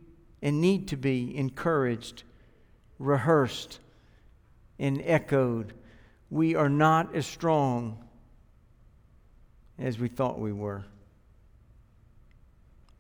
and 0.42 0.62
need 0.62 0.88
to 0.90 0.98
be 0.98 1.36
encouraged, 1.36 2.24
rehearsed, 3.00 3.80
and 4.78 5.02
echoed. 5.04 5.74
We 6.30 6.56
are 6.56 6.70
not 6.70 7.16
as 7.16 7.26
strong 7.26 8.04
as 9.80 10.00
we 10.00 10.08
thought 10.10 10.40
we 10.40 10.52
were. 10.52 10.86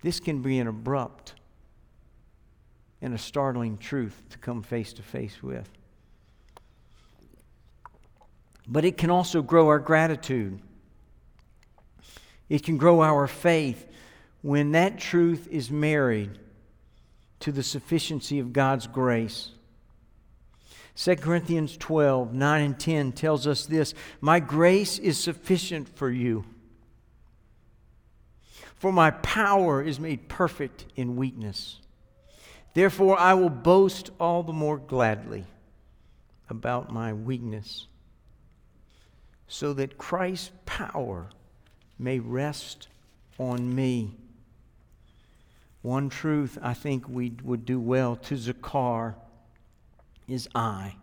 This 0.01 0.19
can 0.19 0.41
be 0.41 0.59
an 0.59 0.67
abrupt 0.67 1.33
and 3.01 3.13
a 3.13 3.17
startling 3.17 3.77
truth 3.77 4.23
to 4.29 4.37
come 4.37 4.63
face 4.63 4.93
to 4.93 5.01
face 5.01 5.41
with. 5.41 5.69
But 8.67 8.85
it 8.85 8.97
can 8.97 9.09
also 9.09 9.41
grow 9.41 9.67
our 9.67 9.79
gratitude. 9.79 10.59
It 12.49 12.63
can 12.63 12.77
grow 12.77 13.01
our 13.01 13.27
faith 13.27 13.85
when 14.41 14.71
that 14.71 14.99
truth 14.99 15.47
is 15.51 15.71
married 15.71 16.37
to 17.39 17.51
the 17.51 17.63
sufficiency 17.63 18.39
of 18.39 18.53
God's 18.53 18.87
grace. 18.87 19.51
2 20.95 21.15
Corinthians 21.17 21.77
12, 21.77 22.33
9 22.33 22.61
and 22.61 22.79
10 22.79 23.11
tells 23.11 23.45
us 23.45 23.65
this 23.65 23.93
My 24.19 24.39
grace 24.39 24.97
is 24.97 25.17
sufficient 25.17 25.87
for 25.87 26.09
you, 26.09 26.43
for 28.75 28.91
my 28.91 29.11
power 29.11 29.81
is 29.83 29.99
made 29.99 30.27
perfect 30.27 30.85
in 30.95 31.15
weakness. 31.15 31.79
Therefore, 32.77 33.19
I 33.19 33.33
will 33.33 33.49
boast 33.49 34.11
all 34.19 34.43
the 34.43 34.53
more 34.53 34.77
gladly 34.77 35.45
about 36.47 36.93
my 36.93 37.11
weakness, 37.11 37.87
so 39.47 39.73
that 39.73 39.97
Christ's 39.97 40.51
power 40.67 41.31
may 41.97 42.19
rest 42.19 42.87
on 43.39 43.73
me. 43.73 44.13
One 45.81 46.07
truth 46.07 46.59
I 46.61 46.75
think 46.75 47.09
we 47.09 47.33
would 47.43 47.65
do 47.65 47.79
well 47.79 48.15
to 48.15 48.35
zakar 48.35 49.15
is 50.27 50.47
I, 50.53 50.97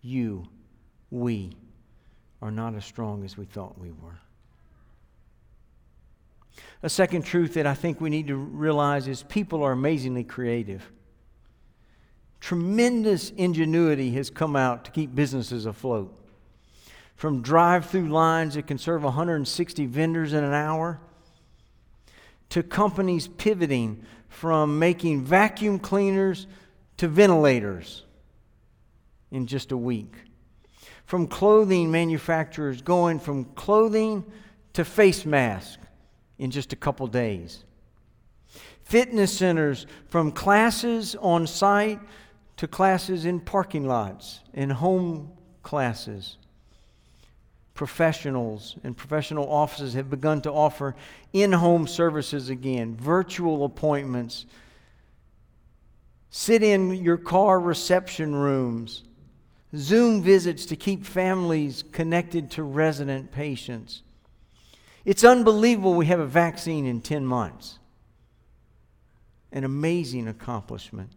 you, 0.00 0.48
we 1.10 1.58
are 2.40 2.50
not 2.50 2.74
as 2.74 2.86
strong 2.86 3.22
as 3.22 3.36
we 3.36 3.44
thought 3.44 3.78
we 3.78 3.90
were. 3.90 4.18
A 6.82 6.88
second 6.88 7.22
truth 7.22 7.54
that 7.54 7.66
I 7.66 7.74
think 7.74 8.00
we 8.00 8.10
need 8.10 8.28
to 8.28 8.36
realize 8.36 9.06
is 9.06 9.22
people 9.24 9.62
are 9.62 9.72
amazingly 9.72 10.24
creative. 10.24 10.90
Tremendous 12.40 13.30
ingenuity 13.30 14.12
has 14.12 14.30
come 14.30 14.56
out 14.56 14.84
to 14.86 14.90
keep 14.90 15.14
businesses 15.14 15.66
afloat. 15.66 16.16
From 17.16 17.42
drive 17.42 17.86
through 17.86 18.08
lines 18.08 18.54
that 18.54 18.66
can 18.66 18.78
serve 18.78 19.04
160 19.04 19.86
vendors 19.86 20.32
in 20.32 20.42
an 20.42 20.54
hour, 20.54 21.00
to 22.48 22.62
companies 22.62 23.28
pivoting 23.28 24.04
from 24.28 24.78
making 24.78 25.22
vacuum 25.22 25.78
cleaners 25.78 26.46
to 26.96 27.08
ventilators 27.08 28.04
in 29.30 29.46
just 29.46 29.72
a 29.72 29.76
week. 29.76 30.14
From 31.04 31.26
clothing 31.26 31.90
manufacturers 31.90 32.82
going 32.82 33.18
from 33.18 33.44
clothing 33.44 34.24
to 34.72 34.84
face 34.84 35.24
masks 35.24 35.78
in 36.40 36.50
just 36.50 36.72
a 36.72 36.76
couple 36.76 37.06
days. 37.06 37.64
Fitness 38.82 39.32
centers 39.36 39.86
from 40.08 40.32
classes 40.32 41.14
on 41.20 41.46
site 41.46 42.00
to 42.56 42.66
classes 42.66 43.24
in 43.24 43.38
parking 43.38 43.86
lots 43.86 44.40
and 44.52 44.72
home 44.72 45.30
classes. 45.62 46.38
professionals 47.80 48.76
and 48.84 48.94
professional 48.94 49.50
offices 49.50 49.94
have 49.94 50.10
begun 50.10 50.42
to 50.42 50.52
offer 50.52 50.94
in 51.32 51.50
home 51.50 51.86
services 51.86 52.50
again, 52.50 52.94
virtual 52.94 53.64
appointments, 53.64 54.44
sit 56.28 56.62
in 56.62 56.90
your 56.90 57.16
car 57.16 57.58
reception 57.58 58.34
rooms, 58.34 59.04
Zoom 59.74 60.20
visits 60.20 60.66
to 60.66 60.76
keep 60.76 61.06
families 61.06 61.82
connected 61.90 62.50
to 62.50 62.62
resident 62.62 63.32
patients. 63.32 64.02
It's 65.04 65.24
unbelievable 65.24 65.94
we 65.94 66.06
have 66.06 66.20
a 66.20 66.26
vaccine 66.26 66.86
in 66.86 67.00
10 67.00 67.24
months. 67.24 67.78
An 69.52 69.64
amazing 69.64 70.28
accomplishment. 70.28 71.10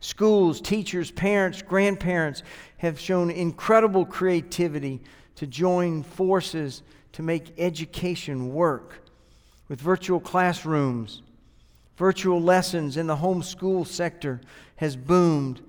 Schools, 0.00 0.60
teachers, 0.60 1.10
parents, 1.10 1.62
grandparents 1.62 2.42
have 2.78 2.98
shown 2.98 3.30
incredible 3.30 4.04
creativity 4.04 5.00
to 5.36 5.46
join 5.46 6.02
forces 6.02 6.82
to 7.12 7.22
make 7.22 7.54
education 7.58 8.52
work 8.52 9.04
with 9.68 9.80
virtual 9.80 10.20
classrooms. 10.20 11.22
Virtual 11.96 12.40
lessons 12.40 12.96
in 12.96 13.06
the 13.06 13.16
homeschool 13.16 13.86
sector 13.86 14.40
has 14.76 14.96
boomed. 14.96 15.60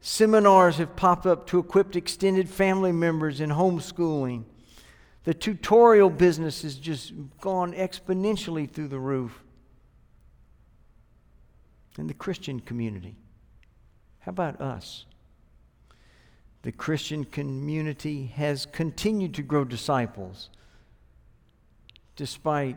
Seminars 0.00 0.76
have 0.76 0.96
popped 0.96 1.26
up 1.26 1.46
to 1.46 1.58
equip 1.58 1.96
extended 1.96 2.48
family 2.48 2.92
members 2.92 3.40
in 3.40 3.50
homeschooling. 3.50 4.44
The 5.24 5.34
tutorial 5.34 6.10
business 6.10 6.62
has 6.62 6.76
just 6.76 7.12
gone 7.40 7.72
exponentially 7.72 8.70
through 8.70 8.88
the 8.88 8.98
roof. 8.98 9.42
In 11.98 12.06
the 12.06 12.14
Christian 12.14 12.60
community, 12.60 13.16
how 14.20 14.30
about 14.30 14.60
us? 14.60 15.06
The 16.62 16.72
Christian 16.72 17.24
community 17.24 18.26
has 18.34 18.66
continued 18.66 19.34
to 19.34 19.42
grow 19.42 19.64
disciples 19.64 20.50
despite 22.16 22.76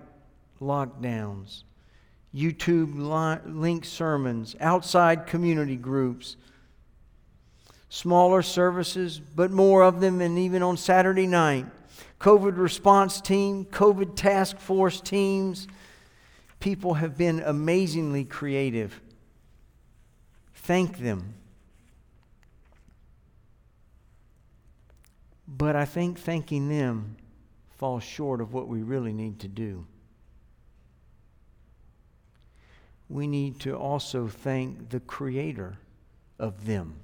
lockdowns, 0.61 1.63
YouTube 2.33 2.93
link 3.45 3.85
sermons, 3.85 4.55
outside 4.59 5.27
community 5.27 5.75
groups, 5.75 6.37
smaller 7.89 8.41
services, 8.41 9.19
but 9.19 9.51
more 9.51 9.83
of 9.83 10.01
them, 10.01 10.21
and 10.21 10.37
even 10.37 10.61
on 10.61 10.77
Saturday 10.77 11.27
night. 11.27 11.65
COVID 12.19 12.57
response 12.57 13.21
team, 13.21 13.65
COVID 13.65 14.15
task 14.15 14.57
force 14.57 14.99
teams. 15.01 15.67
People 16.59 16.95
have 16.95 17.17
been 17.17 17.39
amazingly 17.41 18.25
creative. 18.25 18.99
Thank 20.53 20.97
them. 20.97 21.35
But 25.47 25.75
I 25.75 25.85
think 25.85 26.19
thanking 26.19 26.69
them 26.69 27.15
falls 27.77 28.03
short 28.03 28.41
of 28.41 28.53
what 28.53 28.67
we 28.67 28.81
really 28.81 29.13
need 29.13 29.39
to 29.39 29.47
do. 29.47 29.85
We 33.09 33.27
need 33.27 33.59
to 33.61 33.77
also 33.77 34.27
thank 34.27 34.89
the 34.89 34.99
Creator 34.99 35.77
of 36.39 36.65
them. 36.65 36.95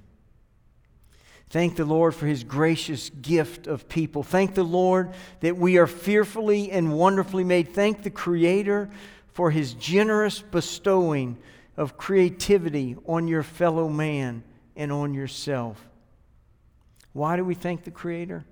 Thank 1.54 1.76
the 1.76 1.84
Lord 1.84 2.16
for 2.16 2.26
his 2.26 2.42
gracious 2.42 3.10
gift 3.10 3.68
of 3.68 3.88
people. 3.88 4.24
Thank 4.24 4.56
the 4.56 4.64
Lord 4.64 5.10
that 5.38 5.56
we 5.56 5.78
are 5.78 5.86
fearfully 5.86 6.72
and 6.72 6.98
wonderfully 6.98 7.44
made. 7.44 7.68
Thank 7.68 8.02
the 8.02 8.10
Creator 8.10 8.90
for 9.34 9.52
his 9.52 9.74
generous 9.74 10.40
bestowing 10.40 11.38
of 11.76 11.96
creativity 11.96 12.96
on 13.06 13.28
your 13.28 13.44
fellow 13.44 13.88
man 13.88 14.42
and 14.74 14.90
on 14.90 15.14
yourself. 15.14 15.88
Why 17.12 17.36
do 17.36 17.44
we 17.44 17.54
thank 17.54 17.84
the 17.84 17.92
Creator? 17.92 18.44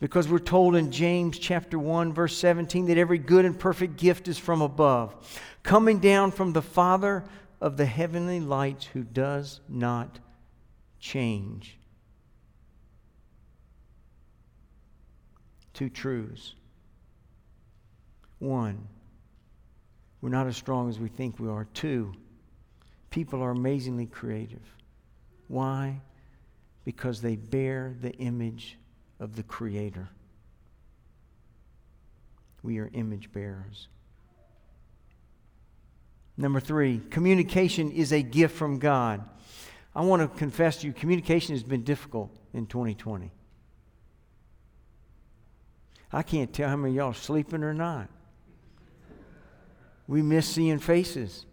Because 0.00 0.28
we're 0.28 0.38
told 0.38 0.76
in 0.76 0.90
James 0.90 1.38
chapter 1.38 1.78
1 1.78 2.14
verse 2.14 2.38
17 2.38 2.86
that 2.86 2.96
every 2.96 3.18
good 3.18 3.44
and 3.44 3.60
perfect 3.60 3.98
gift 3.98 4.28
is 4.28 4.38
from 4.38 4.62
above, 4.62 5.14
coming 5.62 5.98
down 5.98 6.30
from 6.30 6.54
the 6.54 6.62
Father 6.62 7.22
of 7.60 7.76
the 7.76 7.84
heavenly 7.84 8.40
lights 8.40 8.86
who 8.86 9.02
does 9.02 9.60
not 9.68 10.20
change. 11.00 11.78
Two 15.74 15.88
truths. 15.88 16.54
One, 18.38 18.86
we're 20.20 20.28
not 20.28 20.46
as 20.46 20.56
strong 20.56 20.88
as 20.88 20.98
we 20.98 21.08
think 21.08 21.38
we 21.38 21.48
are. 21.48 21.66
Two, 21.74 22.12
people 23.10 23.42
are 23.42 23.50
amazingly 23.50 24.06
creative. 24.06 24.62
Why? 25.48 26.00
because 26.88 27.20
they 27.20 27.36
bear 27.36 27.94
the 28.00 28.12
image 28.14 28.78
of 29.20 29.36
the 29.36 29.42
Creator. 29.42 30.08
We 32.62 32.78
are 32.78 32.88
image 32.94 33.30
bearers. 33.30 33.88
Number 36.38 36.60
three, 36.60 37.02
communication 37.10 37.90
is 37.90 38.10
a 38.10 38.22
gift 38.22 38.56
from 38.56 38.78
God. 38.78 39.22
I 39.98 40.02
want 40.02 40.22
to 40.22 40.38
confess 40.38 40.76
to 40.76 40.86
you, 40.86 40.92
communication 40.92 41.56
has 41.56 41.64
been 41.64 41.82
difficult 41.82 42.30
in 42.54 42.66
2020. 42.66 43.32
I 46.12 46.22
can't 46.22 46.52
tell 46.52 46.68
how 46.68 46.76
many 46.76 46.94
y'all 46.94 47.10
are 47.10 47.14
sleeping 47.14 47.64
or 47.64 47.74
not. 47.74 48.08
We 50.06 50.22
miss 50.22 50.46
seeing 50.46 50.78
faces. 50.78 51.46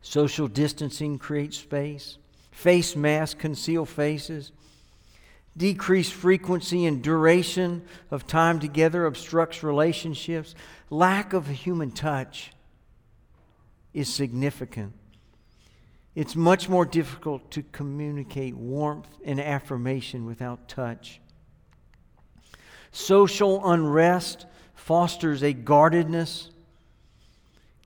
Social 0.00 0.48
distancing 0.48 1.18
creates 1.18 1.58
space. 1.58 2.16
Face 2.50 2.96
masks 2.96 3.38
conceal 3.38 3.84
faces. 3.84 4.52
Decreased 5.54 6.14
frequency 6.14 6.86
and 6.86 7.02
duration 7.02 7.82
of 8.10 8.26
time 8.26 8.58
together 8.58 9.04
obstructs 9.04 9.62
relationships. 9.62 10.54
Lack 10.88 11.34
of 11.34 11.46
human 11.46 11.90
touch 11.90 12.52
is 13.94 14.12
significant. 14.12 14.92
It's 16.14 16.36
much 16.36 16.68
more 16.68 16.84
difficult 16.84 17.50
to 17.52 17.62
communicate 17.62 18.54
warmth 18.54 19.08
and 19.24 19.40
affirmation 19.40 20.26
without 20.26 20.68
touch. 20.68 21.20
Social 22.90 23.66
unrest 23.70 24.46
fosters 24.74 25.42
a 25.42 25.54
guardedness. 25.54 26.50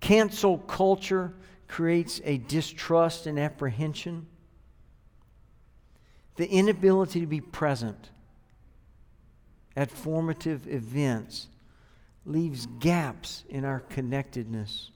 Cancel 0.01 0.59
culture 0.59 1.35
creates 1.69 2.21
a 2.25 2.39
distrust 2.39 3.27
and 3.27 3.39
apprehension. 3.39 4.27
The 6.37 6.49
inability 6.49 7.21
to 7.21 7.27
be 7.27 7.41
present 7.41 8.11
at 9.77 9.91
formative 9.91 10.67
events 10.67 11.49
leaves 12.25 12.67
gaps 12.81 13.45
in 13.49 13.65
our 13.65 13.81
connectedness. 13.81 14.91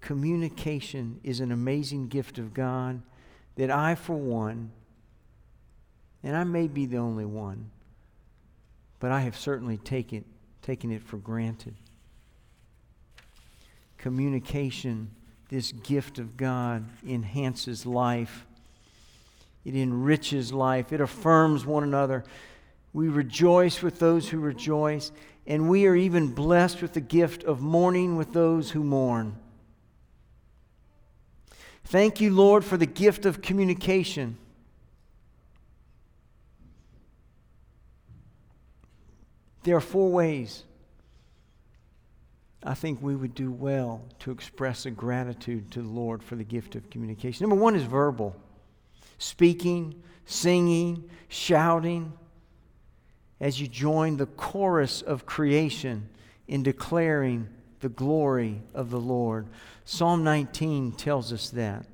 Communication 0.00 1.20
is 1.22 1.40
an 1.40 1.50
amazing 1.50 2.08
gift 2.08 2.38
of 2.38 2.54
God 2.54 3.02
that 3.56 3.70
I, 3.70 3.94
for 3.94 4.16
one, 4.16 4.70
and 6.22 6.36
I 6.36 6.44
may 6.44 6.68
be 6.68 6.86
the 6.86 6.98
only 6.98 7.24
one, 7.24 7.70
but 9.00 9.10
I 9.10 9.20
have 9.20 9.36
certainly 9.36 9.76
taken, 9.78 10.24
taken 10.62 10.90
it 10.90 11.02
for 11.02 11.16
granted 11.16 11.74
communication, 14.06 15.10
this 15.48 15.72
gift 15.72 16.20
of 16.20 16.36
God, 16.36 16.84
enhances 17.04 17.86
life. 17.86 18.46
It 19.64 19.74
enriches 19.74 20.52
life. 20.52 20.92
It 20.92 21.00
affirms 21.00 21.66
one 21.66 21.82
another. 21.82 22.22
We 22.92 23.08
rejoice 23.08 23.82
with 23.82 23.98
those 23.98 24.28
who 24.28 24.38
rejoice, 24.38 25.10
and 25.44 25.68
we 25.68 25.86
are 25.86 25.96
even 25.96 26.28
blessed 26.28 26.82
with 26.82 26.92
the 26.92 27.00
gift 27.00 27.42
of 27.42 27.60
mourning 27.60 28.16
with 28.16 28.32
those 28.32 28.70
who 28.70 28.84
mourn. 28.84 29.36
Thank 31.86 32.20
you, 32.20 32.34
Lord, 32.34 32.64
for 32.64 32.76
the 32.76 32.86
gift 32.86 33.26
of 33.26 33.40
communication. 33.40 34.36
There 39.62 39.76
are 39.76 39.80
four 39.80 40.10
ways 40.10 40.64
I 42.62 42.74
think 42.74 43.00
we 43.00 43.14
would 43.14 43.36
do 43.36 43.52
well 43.52 44.02
to 44.20 44.32
express 44.32 44.86
a 44.86 44.90
gratitude 44.90 45.70
to 45.72 45.82
the 45.82 45.88
Lord 45.88 46.24
for 46.24 46.34
the 46.34 46.42
gift 46.42 46.74
of 46.74 46.90
communication. 46.90 47.48
Number 47.48 47.62
one 47.62 47.76
is 47.76 47.84
verbal 47.84 48.34
speaking, 49.18 50.02
singing, 50.24 51.08
shouting, 51.28 52.12
as 53.40 53.60
you 53.60 53.68
join 53.68 54.16
the 54.16 54.26
chorus 54.26 55.02
of 55.02 55.24
creation 55.24 56.08
in 56.48 56.64
declaring 56.64 57.48
the 57.80 57.88
glory 57.88 58.62
of 58.74 58.90
the 58.90 59.00
Lord. 59.00 59.46
Psalm 59.84 60.24
19 60.24 60.92
tells 60.92 61.32
us 61.32 61.50
that, 61.50 61.86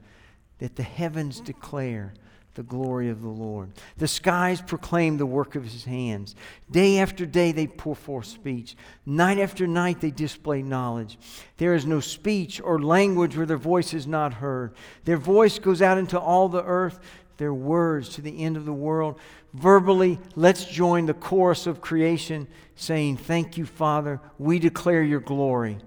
that 0.58 0.76
the 0.76 0.82
heavens 0.82 1.40
declare 1.40 2.14
the 2.54 2.62
glory 2.62 3.08
of 3.08 3.22
the 3.22 3.28
Lord. 3.28 3.70
The 3.96 4.08
skies 4.08 4.60
proclaim 4.60 5.16
the 5.16 5.26
work 5.26 5.54
of 5.54 5.64
his 5.64 5.84
hands. 5.84 6.34
Day 6.70 6.98
after 6.98 7.24
day 7.24 7.52
they 7.52 7.66
pour 7.66 7.96
forth 7.96 8.26
speech. 8.26 8.76
Night 9.06 9.38
after 9.38 9.66
night 9.66 10.00
they 10.00 10.10
display 10.10 10.62
knowledge. 10.62 11.18
There 11.56 11.74
is 11.74 11.86
no 11.86 12.00
speech 12.00 12.60
or 12.62 12.78
language 12.78 13.36
where 13.36 13.46
their 13.46 13.56
voice 13.56 13.94
is 13.94 14.06
not 14.06 14.34
heard. 14.34 14.74
Their 15.04 15.16
voice 15.16 15.58
goes 15.58 15.80
out 15.80 15.96
into 15.96 16.20
all 16.20 16.48
the 16.48 16.64
earth, 16.64 17.00
their 17.38 17.54
words 17.54 18.10
to 18.10 18.20
the 18.20 18.42
end 18.42 18.58
of 18.58 18.66
the 18.66 18.72
world. 18.72 19.18
Verbally, 19.54 20.18
let's 20.34 20.64
join 20.64 21.06
the 21.06 21.14
chorus 21.14 21.66
of 21.66 21.80
creation 21.80 22.48
saying, 22.74 23.18
Thank 23.18 23.58
you, 23.58 23.66
Father. 23.66 24.20
We 24.38 24.58
declare 24.58 25.02
your 25.02 25.20
glory. 25.20 25.78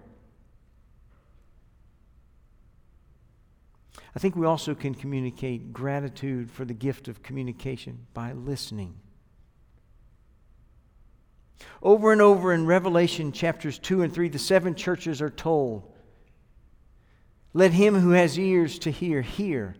I 4.15 4.19
think 4.19 4.35
we 4.35 4.45
also 4.45 4.75
can 4.75 4.93
communicate 4.93 5.73
gratitude 5.73 6.49
for 6.49 6.63
the 6.63 6.73
gift 6.73 7.07
of 7.07 7.21
communication 7.21 8.05
by 8.13 8.31
listening. 8.31 8.95
Over 11.81 12.11
and 12.11 12.21
over 12.21 12.53
in 12.53 12.65
Revelation 12.65 13.31
chapters 13.31 13.77
2 13.79 14.03
and 14.03 14.13
3, 14.13 14.29
the 14.29 14.39
seven 14.39 14.75
churches 14.75 15.21
are 15.21 15.29
told, 15.29 15.91
Let 17.53 17.73
him 17.73 17.95
who 17.95 18.11
has 18.11 18.39
ears 18.39 18.79
to 18.79 18.91
hear, 18.91 19.21
hear 19.21 19.75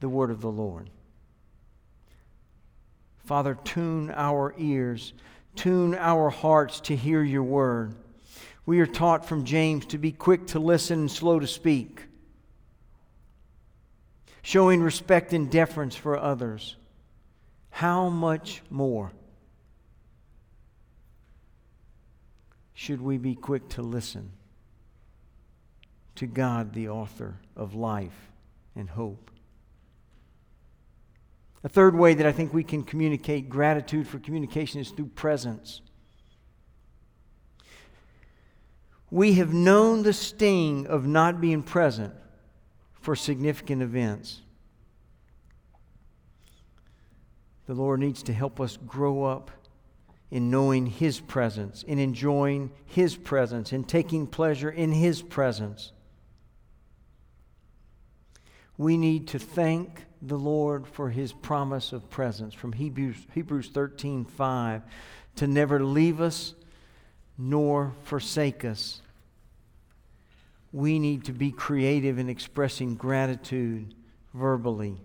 the 0.00 0.08
word 0.08 0.30
of 0.30 0.40
the 0.40 0.50
Lord. 0.50 0.88
Father, 3.24 3.56
tune 3.64 4.10
our 4.10 4.54
ears, 4.58 5.12
tune 5.56 5.94
our 5.94 6.30
hearts 6.30 6.80
to 6.80 6.96
hear 6.96 7.22
your 7.22 7.42
word. 7.42 7.94
We 8.66 8.80
are 8.80 8.86
taught 8.86 9.26
from 9.26 9.44
James 9.44 9.86
to 9.86 9.98
be 9.98 10.12
quick 10.12 10.46
to 10.48 10.58
listen 10.58 11.00
and 11.00 11.10
slow 11.10 11.38
to 11.38 11.46
speak 11.46 12.06
showing 14.44 14.82
respect 14.82 15.32
and 15.32 15.50
deference 15.50 15.96
for 15.96 16.18
others, 16.18 16.76
how 17.70 18.10
much 18.10 18.60
more 18.68 19.10
should 22.74 23.00
we 23.00 23.16
be 23.16 23.34
quick 23.34 23.66
to 23.70 23.80
listen 23.80 24.30
to 26.14 26.26
God, 26.26 26.74
the 26.74 26.90
author 26.90 27.36
of 27.56 27.74
life 27.74 28.30
and 28.76 28.90
hope? 28.90 29.30
A 31.64 31.68
third 31.68 31.96
way 31.96 32.12
that 32.12 32.26
I 32.26 32.32
think 32.32 32.52
we 32.52 32.62
can 32.62 32.82
communicate 32.82 33.48
gratitude 33.48 34.06
for 34.06 34.18
communication 34.18 34.80
is 34.80 34.90
through 34.90 35.06
presence. 35.06 35.80
We 39.10 39.34
have 39.34 39.54
known 39.54 40.02
the 40.02 40.12
sting 40.12 40.86
of 40.86 41.06
not 41.06 41.40
being 41.40 41.62
present 41.62 42.12
for 43.00 43.16
significant 43.16 43.80
events. 43.80 44.42
The 47.66 47.74
Lord 47.74 48.00
needs 48.00 48.22
to 48.24 48.34
help 48.34 48.60
us 48.60 48.76
grow 48.76 49.24
up 49.24 49.50
in 50.30 50.50
knowing 50.50 50.86
His 50.86 51.20
presence, 51.20 51.82
in 51.82 51.98
enjoying 51.98 52.72
His 52.84 53.16
presence, 53.16 53.72
in 53.72 53.84
taking 53.84 54.26
pleasure 54.26 54.70
in 54.70 54.92
His 54.92 55.22
presence. 55.22 55.92
We 58.76 58.98
need 58.98 59.28
to 59.28 59.38
thank 59.38 60.04
the 60.26 60.38
Lord 60.38 60.86
for 60.86 61.10
His 61.10 61.32
promise 61.32 61.92
of 61.92 62.08
presence 62.10 62.54
from 62.54 62.72
Hebrews, 62.72 63.16
Hebrews 63.32 63.68
13 63.68 64.24
5 64.24 64.82
to 65.36 65.46
never 65.46 65.82
leave 65.82 66.20
us 66.20 66.54
nor 67.36 67.92
forsake 68.04 68.64
us 68.64 69.02
we 70.74 70.98
need 70.98 71.24
to 71.26 71.32
be 71.32 71.52
creative 71.52 72.18
in 72.18 72.28
expressing 72.28 72.96
gratitude 72.96 73.94
verbally 74.34 75.00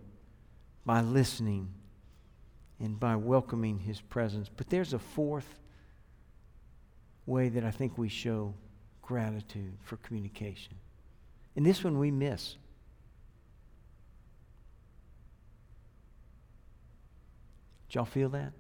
by 0.84 1.00
listening 1.00 1.72
and 2.80 3.00
by 3.00 3.16
welcoming 3.16 3.78
his 3.78 4.02
presence. 4.02 4.50
But 4.50 4.72
there's 4.72 4.94
a 4.94 5.00
fourth 5.00 5.60
way 7.28 7.50
that 7.50 7.64
I 7.64 7.70
think 7.70 8.00
we 8.00 8.10
show 8.10 8.56
gratitude 9.04 9.78
for 9.84 9.98
communication. 9.98 10.74
And 11.56 11.64
this 11.64 11.84
one 11.84 12.00
we 12.00 12.10
miss. 12.10 12.56
Y'all 17.96 18.06
feel 18.06 18.30
that? 18.30 18.54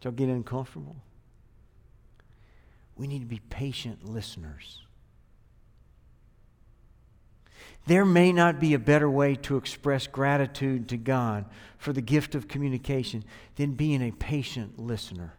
Did 0.00 0.04
y'all 0.04 0.12
get 0.12 0.28
uncomfortable? 0.28 0.96
We 2.96 3.06
need 3.06 3.20
to 3.20 3.26
be 3.26 3.40
patient 3.50 4.04
listeners. 4.04 4.82
There 7.86 8.04
may 8.04 8.32
not 8.32 8.60
be 8.60 8.74
a 8.74 8.78
better 8.78 9.10
way 9.10 9.34
to 9.36 9.56
express 9.56 10.06
gratitude 10.06 10.88
to 10.90 10.96
God 10.96 11.46
for 11.78 11.92
the 11.92 12.00
gift 12.00 12.34
of 12.34 12.46
communication 12.46 13.24
than 13.56 13.72
being 13.72 14.02
a 14.02 14.12
patient 14.12 14.78
listener. 14.78 15.34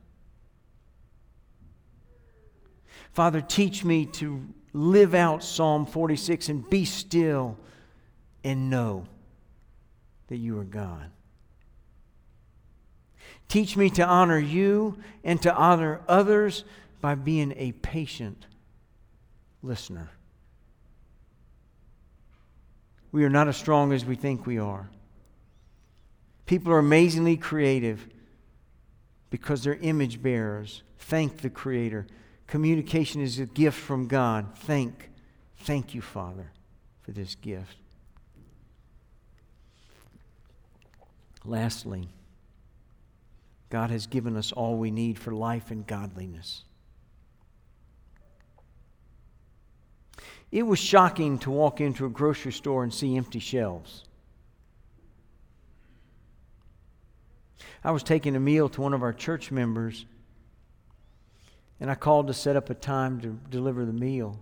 Father, 3.14 3.42
teach 3.42 3.86
me 3.86 4.06
to 4.08 4.46
live 4.74 5.14
out 5.14 5.44
Psalm 5.44 5.86
46 5.86 6.50
and 6.50 6.70
be 6.70 6.84
still 6.84 7.58
and 8.44 8.70
know 8.70 9.06
that 10.28 10.38
you 10.38 10.60
are 10.60 10.66
God. 10.66 11.12
Teach 13.48 13.78
me 13.78 13.90
to 13.92 14.04
honor 14.04 14.40
you 14.40 14.98
and 15.24 15.42
to 15.42 15.54
honor 15.54 16.02
others 16.08 16.64
by 17.02 17.16
being 17.16 17.54
a 17.58 17.72
patient 17.72 18.48
listener. 19.62 20.10
We 23.12 23.24
are 23.26 23.30
not 23.30 23.48
as 23.48 23.58
strong 23.58 23.94
as 23.94 24.06
we 24.06 24.16
think 24.16 24.46
we 24.46 24.58
are. 24.58 24.90
People 26.46 26.74
are 26.74 26.80
amazingly 26.80 27.38
creative 27.38 28.08
because 29.30 29.64
they're 29.64 29.76
image 29.76 30.22
bearers. 30.22 30.84
Thank 30.98 31.38
the 31.38 31.50
Creator. 31.50 32.08
Communication 32.48 33.22
is 33.22 33.40
a 33.40 33.46
gift 33.46 33.80
from 33.80 34.08
God. 34.08 34.58
Thank, 34.58 35.10
thank 35.60 35.94
you, 35.94 36.02
Father, 36.02 36.52
for 37.02 37.12
this 37.12 37.36
gift. 37.36 37.78
Lastly, 41.46 42.10
God 43.74 43.90
has 43.90 44.06
given 44.06 44.38
us 44.38 44.52
all 44.52 44.78
we 44.78 44.92
need 44.92 45.18
for 45.18 45.32
life 45.32 45.72
and 45.72 45.88
godliness. 45.88 46.64
It 50.52 50.62
was 50.62 50.78
shocking 50.78 51.40
to 51.40 51.50
walk 51.50 51.82
into 51.82 52.06
a 52.06 52.10
grocery 52.10 52.52
store 52.52 52.84
and 52.84 52.94
see 52.94 53.18
empty 53.18 53.40
shelves. 53.40 54.04
I 57.84 57.90
was 57.90 58.04
taking 58.04 58.36
a 58.36 58.40
meal 58.40 58.70
to 58.70 58.80
one 58.80 58.94
of 58.94 59.02
our 59.02 59.12
church 59.12 59.50
members, 59.50 60.06
and 61.80 61.90
I 61.90 61.96
called 61.96 62.28
to 62.28 62.34
set 62.36 62.56
up 62.56 62.70
a 62.70 62.76
time 62.76 63.22
to 63.22 63.40
deliver 63.50 63.86
the 63.86 63.92
meal. 63.92 64.40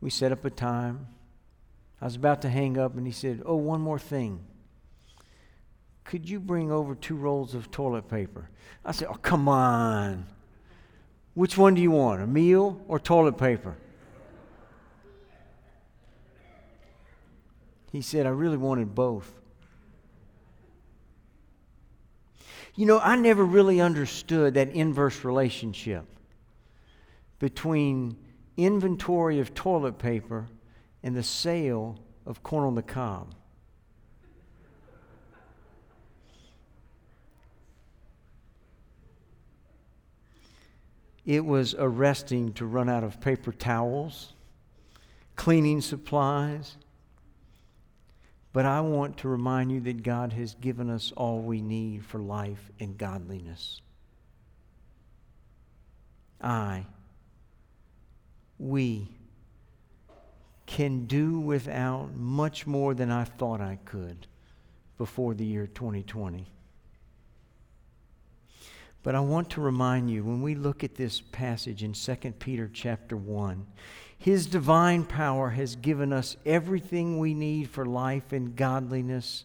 We 0.00 0.08
set 0.08 0.32
up 0.32 0.42
a 0.46 0.50
time. 0.50 1.06
I 2.00 2.06
was 2.06 2.16
about 2.16 2.40
to 2.42 2.48
hang 2.48 2.78
up, 2.78 2.96
and 2.96 3.06
he 3.06 3.12
said, 3.12 3.42
Oh, 3.44 3.56
one 3.56 3.82
more 3.82 3.98
thing. 3.98 4.40
Could 6.06 6.28
you 6.28 6.38
bring 6.38 6.70
over 6.70 6.94
two 6.94 7.16
rolls 7.16 7.54
of 7.54 7.70
toilet 7.70 8.08
paper? 8.08 8.48
I 8.84 8.92
said, 8.92 9.08
Oh, 9.10 9.14
come 9.14 9.48
on. 9.48 10.26
Which 11.34 11.58
one 11.58 11.74
do 11.74 11.82
you 11.82 11.90
want, 11.90 12.22
a 12.22 12.26
meal 12.26 12.80
or 12.88 12.98
toilet 12.98 13.36
paper? 13.36 13.76
He 17.92 18.00
said, 18.00 18.26
I 18.26 18.30
really 18.30 18.56
wanted 18.56 18.94
both. 18.94 19.32
You 22.74 22.86
know, 22.86 22.98
I 23.00 23.16
never 23.16 23.44
really 23.44 23.80
understood 23.80 24.54
that 24.54 24.68
inverse 24.70 25.24
relationship 25.24 26.04
between 27.38 28.16
inventory 28.56 29.40
of 29.40 29.54
toilet 29.54 29.98
paper 29.98 30.46
and 31.02 31.16
the 31.16 31.22
sale 31.22 31.98
of 32.26 32.42
corn 32.42 32.64
on 32.64 32.74
the 32.74 32.82
cob. 32.82 33.34
It 41.26 41.44
was 41.44 41.74
arresting 41.76 42.52
to 42.54 42.64
run 42.64 42.88
out 42.88 43.04
of 43.04 43.20
paper 43.20 43.52
towels, 43.52 44.32
cleaning 45.34 45.80
supplies, 45.80 46.76
but 48.52 48.64
I 48.64 48.80
want 48.80 49.18
to 49.18 49.28
remind 49.28 49.72
you 49.72 49.80
that 49.80 50.02
God 50.02 50.32
has 50.32 50.54
given 50.54 50.88
us 50.88 51.12
all 51.16 51.40
we 51.40 51.60
need 51.60 52.06
for 52.06 52.20
life 52.20 52.70
and 52.80 52.96
godliness. 52.96 53.82
I, 56.40 56.86
we, 58.58 59.08
can 60.66 61.06
do 61.06 61.38
without 61.38 62.14
much 62.14 62.66
more 62.66 62.92
than 62.92 63.10
I 63.10 63.24
thought 63.24 63.60
I 63.60 63.78
could 63.84 64.26
before 64.98 65.34
the 65.34 65.44
year 65.44 65.66
2020. 65.66 66.46
But 69.06 69.14
I 69.14 69.20
want 69.20 69.50
to 69.50 69.60
remind 69.60 70.10
you 70.10 70.24
when 70.24 70.42
we 70.42 70.56
look 70.56 70.82
at 70.82 70.96
this 70.96 71.20
passage 71.20 71.84
in 71.84 71.92
2 71.92 72.16
Peter 72.40 72.68
chapter 72.74 73.16
1, 73.16 73.64
his 74.18 74.46
divine 74.46 75.04
power 75.04 75.50
has 75.50 75.76
given 75.76 76.12
us 76.12 76.36
everything 76.44 77.20
we 77.20 77.32
need 77.32 77.70
for 77.70 77.86
life 77.86 78.32
and 78.32 78.56
godliness 78.56 79.44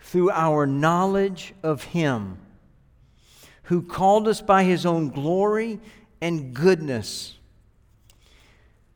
through 0.00 0.32
our 0.32 0.66
knowledge 0.66 1.54
of 1.62 1.84
him 1.84 2.38
who 3.62 3.80
called 3.80 4.26
us 4.26 4.40
by 4.40 4.64
his 4.64 4.84
own 4.84 5.10
glory 5.10 5.78
and 6.20 6.54
goodness. 6.54 7.36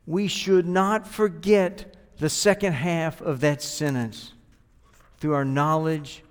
We 0.05 0.27
should 0.27 0.67
not 0.67 1.07
forget 1.07 1.95
the 2.17 2.29
second 2.29 2.73
half 2.73 3.21
of 3.21 3.39
that 3.39 3.61
sentence 3.61 4.33
through 5.19 5.33
our 5.33 5.45
knowledge 5.45 6.23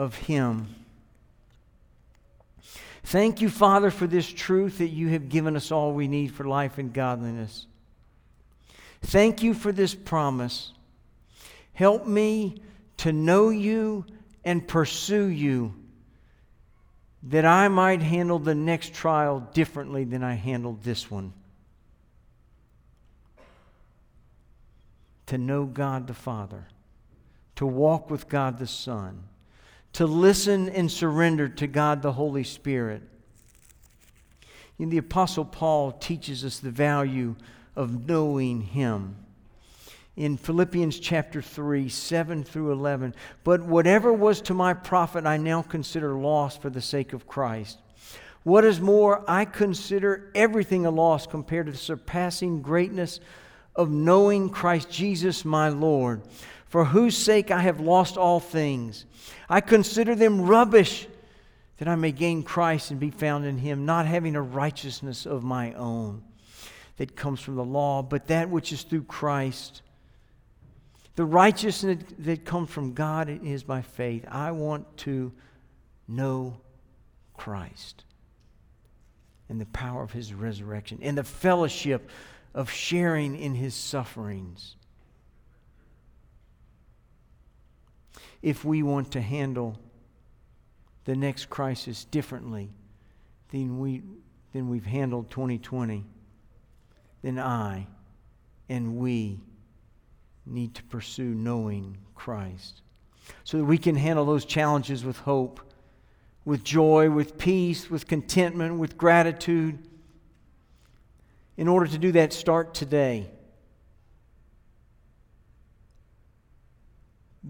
of 0.00 0.14
Him. 0.16 0.74
Thank 3.04 3.42
you, 3.42 3.50
Father, 3.50 3.90
for 3.90 4.06
this 4.06 4.26
truth 4.26 4.78
that 4.78 4.88
you 4.88 5.08
have 5.08 5.28
given 5.28 5.56
us 5.56 5.70
all 5.70 5.92
we 5.92 6.08
need 6.08 6.32
for 6.32 6.44
life 6.44 6.78
and 6.78 6.90
godliness. 6.90 7.66
Thank 9.02 9.42
you 9.42 9.52
for 9.52 9.72
this 9.72 9.94
promise. 9.94 10.72
Help 11.74 12.06
me 12.06 12.62
to 12.96 13.12
know 13.12 13.50
you 13.50 14.06
and 14.42 14.66
pursue 14.66 15.26
you 15.26 15.74
that 17.24 17.44
I 17.44 17.68
might 17.68 18.00
handle 18.00 18.38
the 18.38 18.54
next 18.54 18.94
trial 18.94 19.40
differently 19.52 20.04
than 20.04 20.24
I 20.24 20.32
handled 20.32 20.82
this 20.82 21.10
one. 21.10 21.34
To 25.26 25.36
know 25.36 25.66
God 25.66 26.06
the 26.06 26.14
Father, 26.14 26.68
to 27.56 27.66
walk 27.66 28.08
with 28.08 28.30
God 28.30 28.58
the 28.58 28.66
Son, 28.66 29.24
to 29.94 30.06
listen 30.06 30.68
and 30.68 30.90
surrender 30.90 31.48
to 31.48 31.66
God 31.66 32.02
the 32.02 32.12
Holy 32.12 32.44
Spirit. 32.44 33.02
And 34.78 34.90
the 34.90 34.98
Apostle 34.98 35.44
Paul 35.44 35.92
teaches 35.92 36.44
us 36.44 36.58
the 36.58 36.70
value 36.70 37.36
of 37.76 38.06
knowing 38.06 38.62
Him 38.62 39.16
in 40.16 40.36
Philippians 40.36 40.98
chapter 41.00 41.40
3, 41.40 41.88
7 41.88 42.44
through 42.44 42.72
11. 42.72 43.14
But 43.44 43.62
whatever 43.62 44.12
was 44.12 44.40
to 44.42 44.54
my 44.54 44.74
profit, 44.74 45.26
I 45.26 45.36
now 45.36 45.62
consider 45.62 46.14
loss 46.14 46.56
for 46.56 46.70
the 46.70 46.82
sake 46.82 47.12
of 47.12 47.26
Christ. 47.26 47.78
What 48.42 48.64
is 48.64 48.80
more, 48.80 49.22
I 49.28 49.44
consider 49.44 50.30
everything 50.34 50.86
a 50.86 50.90
loss 50.90 51.26
compared 51.26 51.66
to 51.66 51.72
the 51.72 51.78
surpassing 51.78 52.62
greatness 52.62 53.20
of 53.76 53.90
knowing 53.90 54.50
Christ 54.50 54.90
Jesus 54.90 55.44
my 55.44 55.68
Lord, 55.68 56.22
for 56.70 56.86
whose 56.86 57.16
sake 57.16 57.50
I 57.50 57.60
have 57.60 57.80
lost 57.80 58.16
all 58.16 58.40
things. 58.40 59.04
I 59.48 59.60
consider 59.60 60.14
them 60.14 60.40
rubbish 60.40 61.06
that 61.76 61.88
I 61.88 61.96
may 61.96 62.12
gain 62.12 62.42
Christ 62.42 62.90
and 62.90 62.98
be 62.98 63.10
found 63.10 63.44
in 63.44 63.58
him, 63.58 63.84
not 63.84 64.06
having 64.06 64.36
a 64.36 64.42
righteousness 64.42 65.26
of 65.26 65.44
my 65.44 65.74
own 65.74 66.22
that 66.96 67.14
comes 67.14 67.40
from 67.40 67.56
the 67.56 67.64
law, 67.64 68.02
but 68.02 68.28
that 68.28 68.48
which 68.48 68.72
is 68.72 68.82
through 68.82 69.02
Christ 69.02 69.82
the 71.20 71.26
righteousness 71.26 72.02
that 72.20 72.46
comes 72.46 72.70
from 72.70 72.94
God 72.94 73.28
is 73.44 73.62
by 73.62 73.82
faith. 73.82 74.24
I 74.26 74.52
want 74.52 74.96
to 74.98 75.32
know 76.08 76.56
Christ 77.34 78.04
and 79.50 79.60
the 79.60 79.66
power 79.66 80.02
of 80.02 80.12
his 80.12 80.32
resurrection 80.32 80.98
and 81.02 81.18
the 81.18 81.24
fellowship 81.24 82.08
of 82.54 82.70
sharing 82.70 83.38
in 83.38 83.54
his 83.54 83.74
sufferings. 83.74 84.76
If 88.42 88.64
we 88.64 88.82
want 88.82 89.12
to 89.12 89.20
handle 89.20 89.78
the 91.04 91.16
next 91.16 91.50
crisis 91.50 92.04
differently 92.04 92.70
than, 93.50 93.78
we, 93.78 94.02
than 94.52 94.68
we've 94.68 94.86
handled 94.86 95.30
2020, 95.30 96.04
then 97.22 97.38
I 97.38 97.86
and 98.68 98.96
we 98.96 99.40
need 100.46 100.74
to 100.76 100.82
pursue 100.84 101.34
knowing 101.34 101.98
Christ 102.14 102.82
so 103.44 103.58
that 103.58 103.64
we 103.64 103.78
can 103.78 103.96
handle 103.96 104.24
those 104.24 104.44
challenges 104.44 105.04
with 105.04 105.18
hope, 105.18 105.60
with 106.44 106.64
joy, 106.64 107.10
with 107.10 107.38
peace, 107.38 107.90
with 107.90 108.06
contentment, 108.06 108.78
with 108.78 108.96
gratitude. 108.96 109.78
In 111.56 111.68
order 111.68 111.86
to 111.86 111.98
do 111.98 112.12
that, 112.12 112.32
start 112.32 112.74
today. 112.74 113.28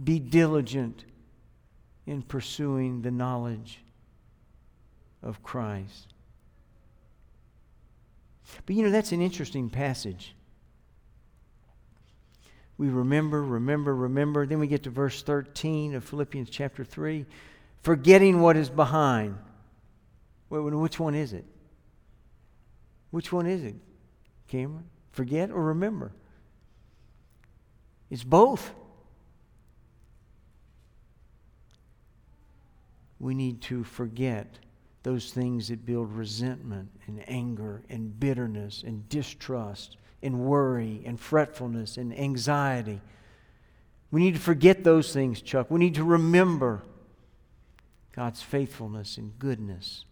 Be 0.02 0.18
diligent 0.18 1.04
in 2.06 2.22
pursuing 2.22 3.02
the 3.02 3.10
knowledge 3.10 3.80
of 5.22 5.42
Christ. 5.42 6.14
But 8.66 8.74
you 8.74 8.82
know, 8.82 8.90
that's 8.90 9.12
an 9.12 9.20
interesting 9.20 9.70
passage 9.70 10.34
we 12.80 12.88
remember, 12.88 13.44
remember, 13.44 13.94
remember. 13.94 14.46
Then 14.46 14.58
we 14.58 14.66
get 14.66 14.84
to 14.84 14.90
verse 14.90 15.20
13 15.20 15.94
of 15.94 16.02
Philippians 16.02 16.48
chapter 16.48 16.82
3 16.82 17.26
forgetting 17.82 18.40
what 18.40 18.56
is 18.56 18.70
behind. 18.70 19.36
Wait, 20.48 20.60
which 20.60 20.98
one 20.98 21.14
is 21.14 21.34
it? 21.34 21.44
Which 23.10 23.30
one 23.32 23.44
is 23.44 23.64
it, 23.64 23.74
Cameron? 24.48 24.84
Forget 25.12 25.50
or 25.50 25.62
remember? 25.62 26.10
It's 28.08 28.24
both. 28.24 28.72
We 33.20 33.35
need 33.35 33.61
to 33.62 33.85
forget 33.85 34.59
those 35.02 35.30
things 35.30 35.68
that 35.68 35.87
build 35.87 36.12
resentment 36.12 36.90
and 37.06 37.22
anger 37.28 37.83
and 37.88 38.18
bitterness 38.18 38.83
and 38.85 39.09
distrust 39.09 39.96
and 40.22 40.40
worry 40.40 41.02
and 41.06 41.20
fretfulness 41.20 41.96
and 41.96 42.18
anxiety. 42.18 43.00
We 44.11 44.20
need 44.20 44.35
to 44.35 44.40
forget 44.40 44.85
those 44.85 45.12
things, 45.12 45.40
Chuck. 45.40 45.70
We 45.70 45.78
need 45.78 45.94
to 45.94 46.04
remember 46.04 46.83
God's 48.12 48.42
faithfulness 48.42 49.16
and 49.16 49.38
goodness. 49.38 50.04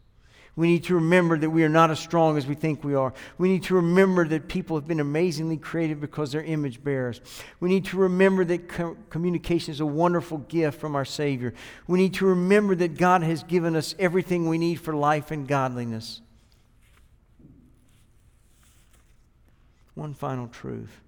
We 0.58 0.66
need 0.66 0.82
to 0.84 0.96
remember 0.96 1.38
that 1.38 1.50
we 1.50 1.62
are 1.62 1.68
not 1.68 1.92
as 1.92 2.00
strong 2.00 2.36
as 2.36 2.44
we 2.44 2.56
think 2.56 2.82
we 2.82 2.96
are. 2.96 3.14
We 3.38 3.48
need 3.48 3.62
to 3.64 3.76
remember 3.76 4.26
that 4.26 4.48
people 4.48 4.76
have 4.76 4.88
been 4.88 4.98
amazingly 4.98 5.56
creative 5.56 6.00
because 6.00 6.32
they're 6.32 6.42
image 6.42 6.82
bearers. 6.82 7.20
We 7.60 7.68
need 7.68 7.84
to 7.84 7.96
remember 7.96 8.44
that 8.44 8.68
co- 8.68 8.96
communication 9.08 9.70
is 9.70 9.78
a 9.78 9.86
wonderful 9.86 10.38
gift 10.38 10.80
from 10.80 10.96
our 10.96 11.04
Savior. 11.04 11.54
We 11.86 12.00
need 12.00 12.14
to 12.14 12.26
remember 12.26 12.74
that 12.74 12.98
God 12.98 13.22
has 13.22 13.44
given 13.44 13.76
us 13.76 13.94
everything 14.00 14.48
we 14.48 14.58
need 14.58 14.80
for 14.80 14.94
life 14.94 15.30
and 15.30 15.46
godliness. 15.46 16.22
One 19.94 20.12
final 20.12 20.48
truth. 20.48 21.02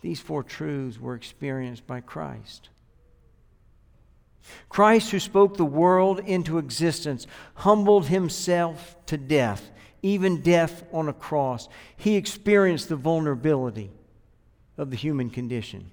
These 0.00 0.20
four 0.20 0.44
truths 0.44 1.00
were 1.00 1.16
experienced 1.16 1.88
by 1.88 2.02
Christ. 2.02 2.68
Christ, 4.68 5.10
who 5.10 5.18
spoke 5.18 5.56
the 5.56 5.64
world 5.64 6.20
into 6.20 6.58
existence, 6.58 7.26
humbled 7.54 8.06
himself 8.06 8.96
to 9.06 9.16
death, 9.16 9.70
even 10.02 10.40
death 10.40 10.84
on 10.92 11.08
a 11.08 11.12
cross. 11.12 11.68
He 11.96 12.16
experienced 12.16 12.88
the 12.88 12.96
vulnerability 12.96 13.90
of 14.76 14.90
the 14.90 14.96
human 14.96 15.30
condition. 15.30 15.90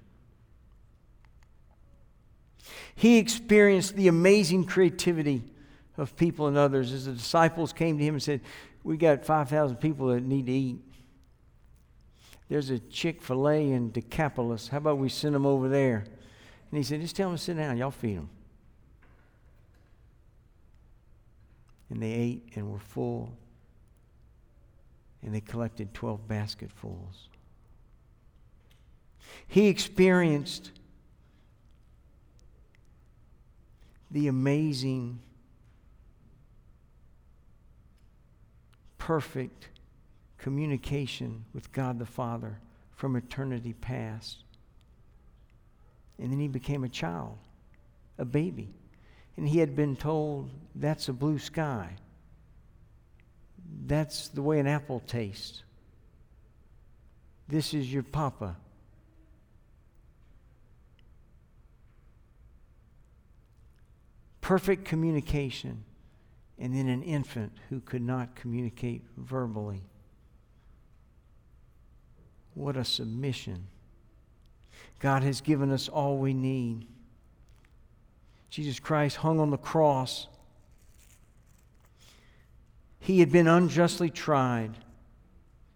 He 2.94 3.18
experienced 3.18 3.96
the 3.96 4.08
amazing 4.08 4.64
creativity 4.64 5.42
of 5.98 6.16
people 6.16 6.46
and 6.46 6.56
others 6.56 6.92
as 6.92 7.06
the 7.06 7.12
disciples 7.12 7.72
came 7.72 7.98
to 7.98 8.04
him 8.04 8.14
and 8.14 8.22
said, 8.22 8.40
we 8.86 8.96
got 8.96 9.24
5,000 9.24 9.78
people 9.78 10.06
that 10.08 10.22
need 10.22 10.46
to 10.46 10.52
eat. 10.52 10.78
There's 12.48 12.70
a 12.70 12.78
Chick 12.78 13.20
fil 13.20 13.48
A 13.48 13.72
in 13.72 13.90
Decapolis. 13.90 14.68
How 14.68 14.78
about 14.78 14.98
we 14.98 15.08
send 15.08 15.34
them 15.34 15.44
over 15.44 15.68
there? 15.68 16.04
And 16.70 16.78
he 16.78 16.84
said, 16.84 17.00
Just 17.00 17.16
tell 17.16 17.28
them 17.28 17.36
to 17.36 17.42
sit 17.42 17.56
down. 17.56 17.76
Y'all 17.76 17.90
feed 17.90 18.18
them. 18.18 18.30
And 21.90 22.02
they 22.02 22.12
ate 22.12 22.48
and 22.54 22.70
were 22.70 22.78
full. 22.78 23.36
And 25.22 25.34
they 25.34 25.40
collected 25.40 25.94
12 25.94 26.26
basketfuls. 26.26 27.28
He 29.46 29.68
experienced 29.68 30.72
the 34.10 34.28
amazing 34.28 35.20
perfect 38.98 39.68
communication 40.38 41.44
with 41.52 41.72
God 41.72 41.98
the 41.98 42.06
Father 42.06 42.58
from 42.94 43.14
eternity 43.14 43.72
past. 43.72 44.38
And 46.18 46.32
then 46.32 46.40
he 46.40 46.48
became 46.48 46.82
a 46.82 46.88
child, 46.88 47.36
a 48.18 48.24
baby. 48.24 48.74
And 49.36 49.48
he 49.48 49.58
had 49.58 49.76
been 49.76 49.96
told, 49.96 50.50
that's 50.74 51.08
a 51.08 51.12
blue 51.12 51.38
sky. 51.38 51.96
That's 53.86 54.28
the 54.28 54.42
way 54.42 54.58
an 54.58 54.66
apple 54.66 55.02
tastes. 55.06 55.62
This 57.48 57.74
is 57.74 57.92
your 57.92 58.02
papa. 58.02 58.56
Perfect 64.40 64.84
communication 64.84 65.84
and 66.58 66.74
then 66.74 66.88
an 66.88 67.02
infant 67.02 67.52
who 67.68 67.80
could 67.80 68.02
not 68.02 68.34
communicate 68.34 69.02
verbally. 69.16 69.82
What 72.54 72.76
a 72.76 72.84
submission. 72.84 73.66
God 74.98 75.22
has 75.22 75.40
given 75.40 75.70
us 75.70 75.88
all 75.88 76.16
we 76.16 76.32
need. 76.32 76.86
Jesus 78.50 78.78
Christ 78.78 79.16
hung 79.16 79.40
on 79.40 79.50
the 79.50 79.56
cross. 79.56 80.28
He 82.98 83.20
had 83.20 83.30
been 83.30 83.46
unjustly 83.46 84.10
tried, 84.10 84.72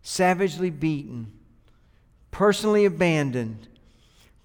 savagely 0.03 0.71
beaten, 0.71 1.33
personally 2.31 2.85
abandoned, 2.85 3.69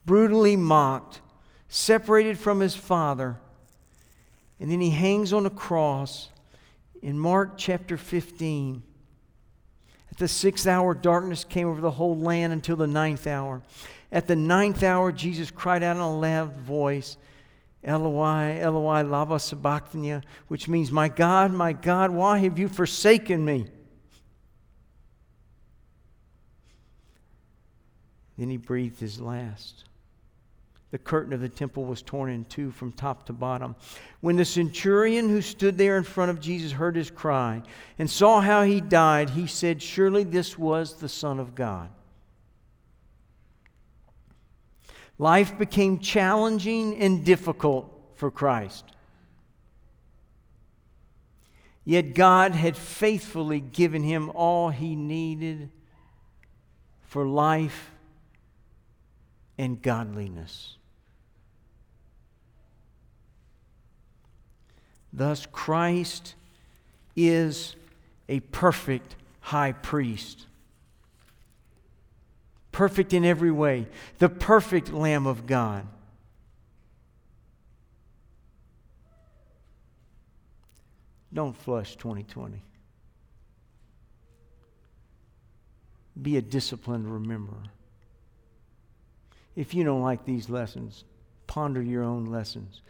brutally 0.06 0.56
mocked, 0.56 1.22
separated 1.68 2.38
from 2.38 2.60
his 2.60 2.76
Father. 2.76 3.38
And 4.60 4.72
then 4.72 4.82
he 4.82 4.92
hangs 4.92 5.34
on 5.34 5.46
a 5.46 5.50
cross 5.50 6.30
in 7.02 7.20
Mark 7.20 7.58
chapter 7.58 7.98
15. 7.98 8.84
At 10.12 10.18
the 10.18 10.28
sixth 10.28 10.66
hour, 10.66 10.94
darkness 10.94 11.44
came 11.44 11.68
over 11.68 11.82
the 11.82 11.92
whole 11.92 12.18
land 12.18 12.54
until 12.54 12.76
the 12.76 12.88
ninth 12.88 13.28
hour. 13.28 13.62
At 14.12 14.28
the 14.28 14.36
ninth 14.36 14.82
hour, 14.82 15.12
Jesus 15.12 15.52
cried 15.52 15.84
out 15.84 15.98
in 15.98 16.02
a 16.02 16.18
loud 16.18 16.56
voice, 16.56 17.18
Eloi, 17.86 18.60
Eloi, 18.60 19.04
lama 19.04 19.40
sabachthani, 19.40 20.22
which 20.48 20.68
means, 20.68 20.92
My 20.92 21.08
God, 21.08 21.54
my 21.54 21.72
God, 21.72 22.12
why 22.12 22.40
have 22.40 22.58
you 22.58 22.68
forsaken 22.68 23.46
me? 23.46 23.68
Then 28.38 28.50
he 28.50 28.58
breathed 28.58 29.00
his 29.00 29.22
last. 29.22 29.86
The 30.92 30.98
curtain 30.98 31.34
of 31.34 31.42
the 31.42 31.50
temple 31.50 31.86
was 31.86 32.02
torn 32.02 32.32
in 32.32 32.46
two 32.46 32.72
from 32.72 32.92
top 32.92 33.26
to 33.26 33.34
bottom. 33.34 33.76
When 34.22 34.36
the 34.36 34.46
centurion 34.46 35.30
who 35.30 35.42
stood 35.42 35.78
there 35.78 35.98
in 35.98 36.04
front 36.04 36.32
of 36.32 36.40
Jesus 36.40 36.72
heard 36.72 36.96
his 36.96 37.12
cry 37.12 37.62
and 38.00 38.10
saw 38.10 38.42
how 38.42 38.64
he 38.64 38.82
died, 38.82 39.32
he 39.32 39.46
said, 39.46 39.82
Surely 39.82 40.24
this 40.24 40.58
was 40.58 40.96
the 40.96 41.10
Son 41.10 41.40
of 41.40 41.54
God. 41.54 41.90
Life 45.18 45.58
became 45.58 46.00
challenging 46.00 46.98
and 46.98 47.24
difficult 47.24 47.92
for 48.16 48.30
Christ. 48.30 48.86
Yet 51.86 52.16
God 52.16 52.54
had 52.54 52.76
faithfully 52.76 53.60
given 53.60 54.04
him 54.04 54.32
all 54.32 54.70
he 54.70 54.96
needed 54.96 55.70
for 57.04 57.26
life 57.26 57.92
and 59.58 59.82
godliness. 59.82 60.78
Thus, 65.14 65.46
Christ 65.50 66.36
is 67.16 67.76
a 68.28 68.42
perfect 68.42 69.16
high 69.40 69.72
priest. 69.72 70.48
Perfect 72.76 73.14
in 73.14 73.24
every 73.24 73.52
way, 73.52 73.88
the 74.18 74.28
perfect 74.28 74.92
Lamb 74.92 75.28
of 75.28 75.48
God. 75.48 75.88
Don't 81.34 81.56
flush 81.56 81.96
2020. 81.96 82.62
Be 86.22 86.36
a 86.36 86.42
disciplined 86.42 87.06
rememberer. 87.06 87.70
If 89.56 89.74
you 89.74 89.86
don't 89.86 90.02
like 90.02 90.26
these 90.26 90.50
lessons, 90.50 91.06
ponder 91.48 91.82
your 91.82 92.04
own 92.04 92.26
lessons. 92.26 92.82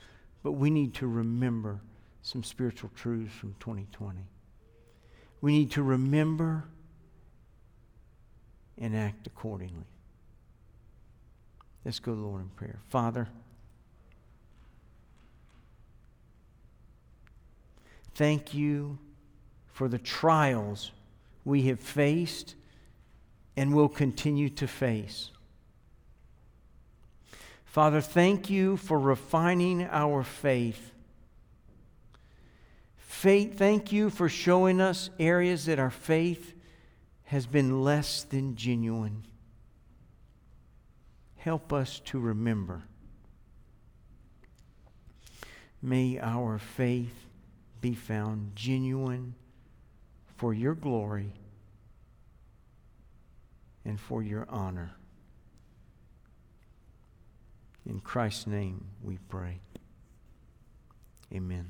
But 0.41 0.53
we 0.53 0.71
need 0.71 0.95
to 0.95 1.05
remember 1.05 1.79
some 2.23 2.43
spiritual 2.43 2.89
truths 2.95 3.35
from 3.35 3.53
2020. 3.59 4.21
We 5.41 5.51
need 5.59 5.69
to 5.73 5.83
remember 5.83 6.63
and 8.79 8.95
act 8.95 9.27
accordingly. 9.27 9.85
Let's 11.83 11.99
go 11.99 12.13
Lord 12.13 12.41
in 12.41 12.49
prayer. 12.49 12.79
Father, 12.89 13.27
thank 18.15 18.53
you 18.53 18.97
for 19.67 19.87
the 19.87 19.99
trials 19.99 20.91
we 21.43 21.63
have 21.63 21.79
faced 21.79 22.55
and 23.55 23.73
will 23.73 23.89
continue 23.89 24.49
to 24.49 24.67
face. 24.67 25.29
Father, 27.65 28.01
thank 28.01 28.49
you 28.49 28.77
for 28.77 28.97
refining 28.97 29.83
our 29.83 30.23
faith. 30.23 30.91
faith. 32.97 33.57
Thank 33.57 33.91
you 33.91 34.09
for 34.09 34.27
showing 34.27 34.81
us 34.81 35.09
areas 35.19 35.65
that 35.65 35.77
our 35.77 35.91
faith 35.91 36.54
has 37.25 37.47
been 37.47 37.83
less 37.83 38.23
than 38.23 38.55
genuine. 38.55 39.23
Help 41.37 41.73
us 41.73 41.99
to 42.05 42.19
remember. 42.19 42.83
May 45.81 46.19
our 46.19 46.57
faith 46.57 47.25
be 47.81 47.93
found 47.93 48.55
genuine 48.55 49.35
for 50.37 50.53
your 50.53 50.73
glory 50.73 51.33
and 53.83 53.99
for 53.99 54.23
your 54.23 54.45
honor. 54.49 54.95
In 57.85 57.99
Christ's 57.99 58.47
name 58.47 58.85
we 59.03 59.19
pray. 59.29 59.59
Amen. 61.33 61.69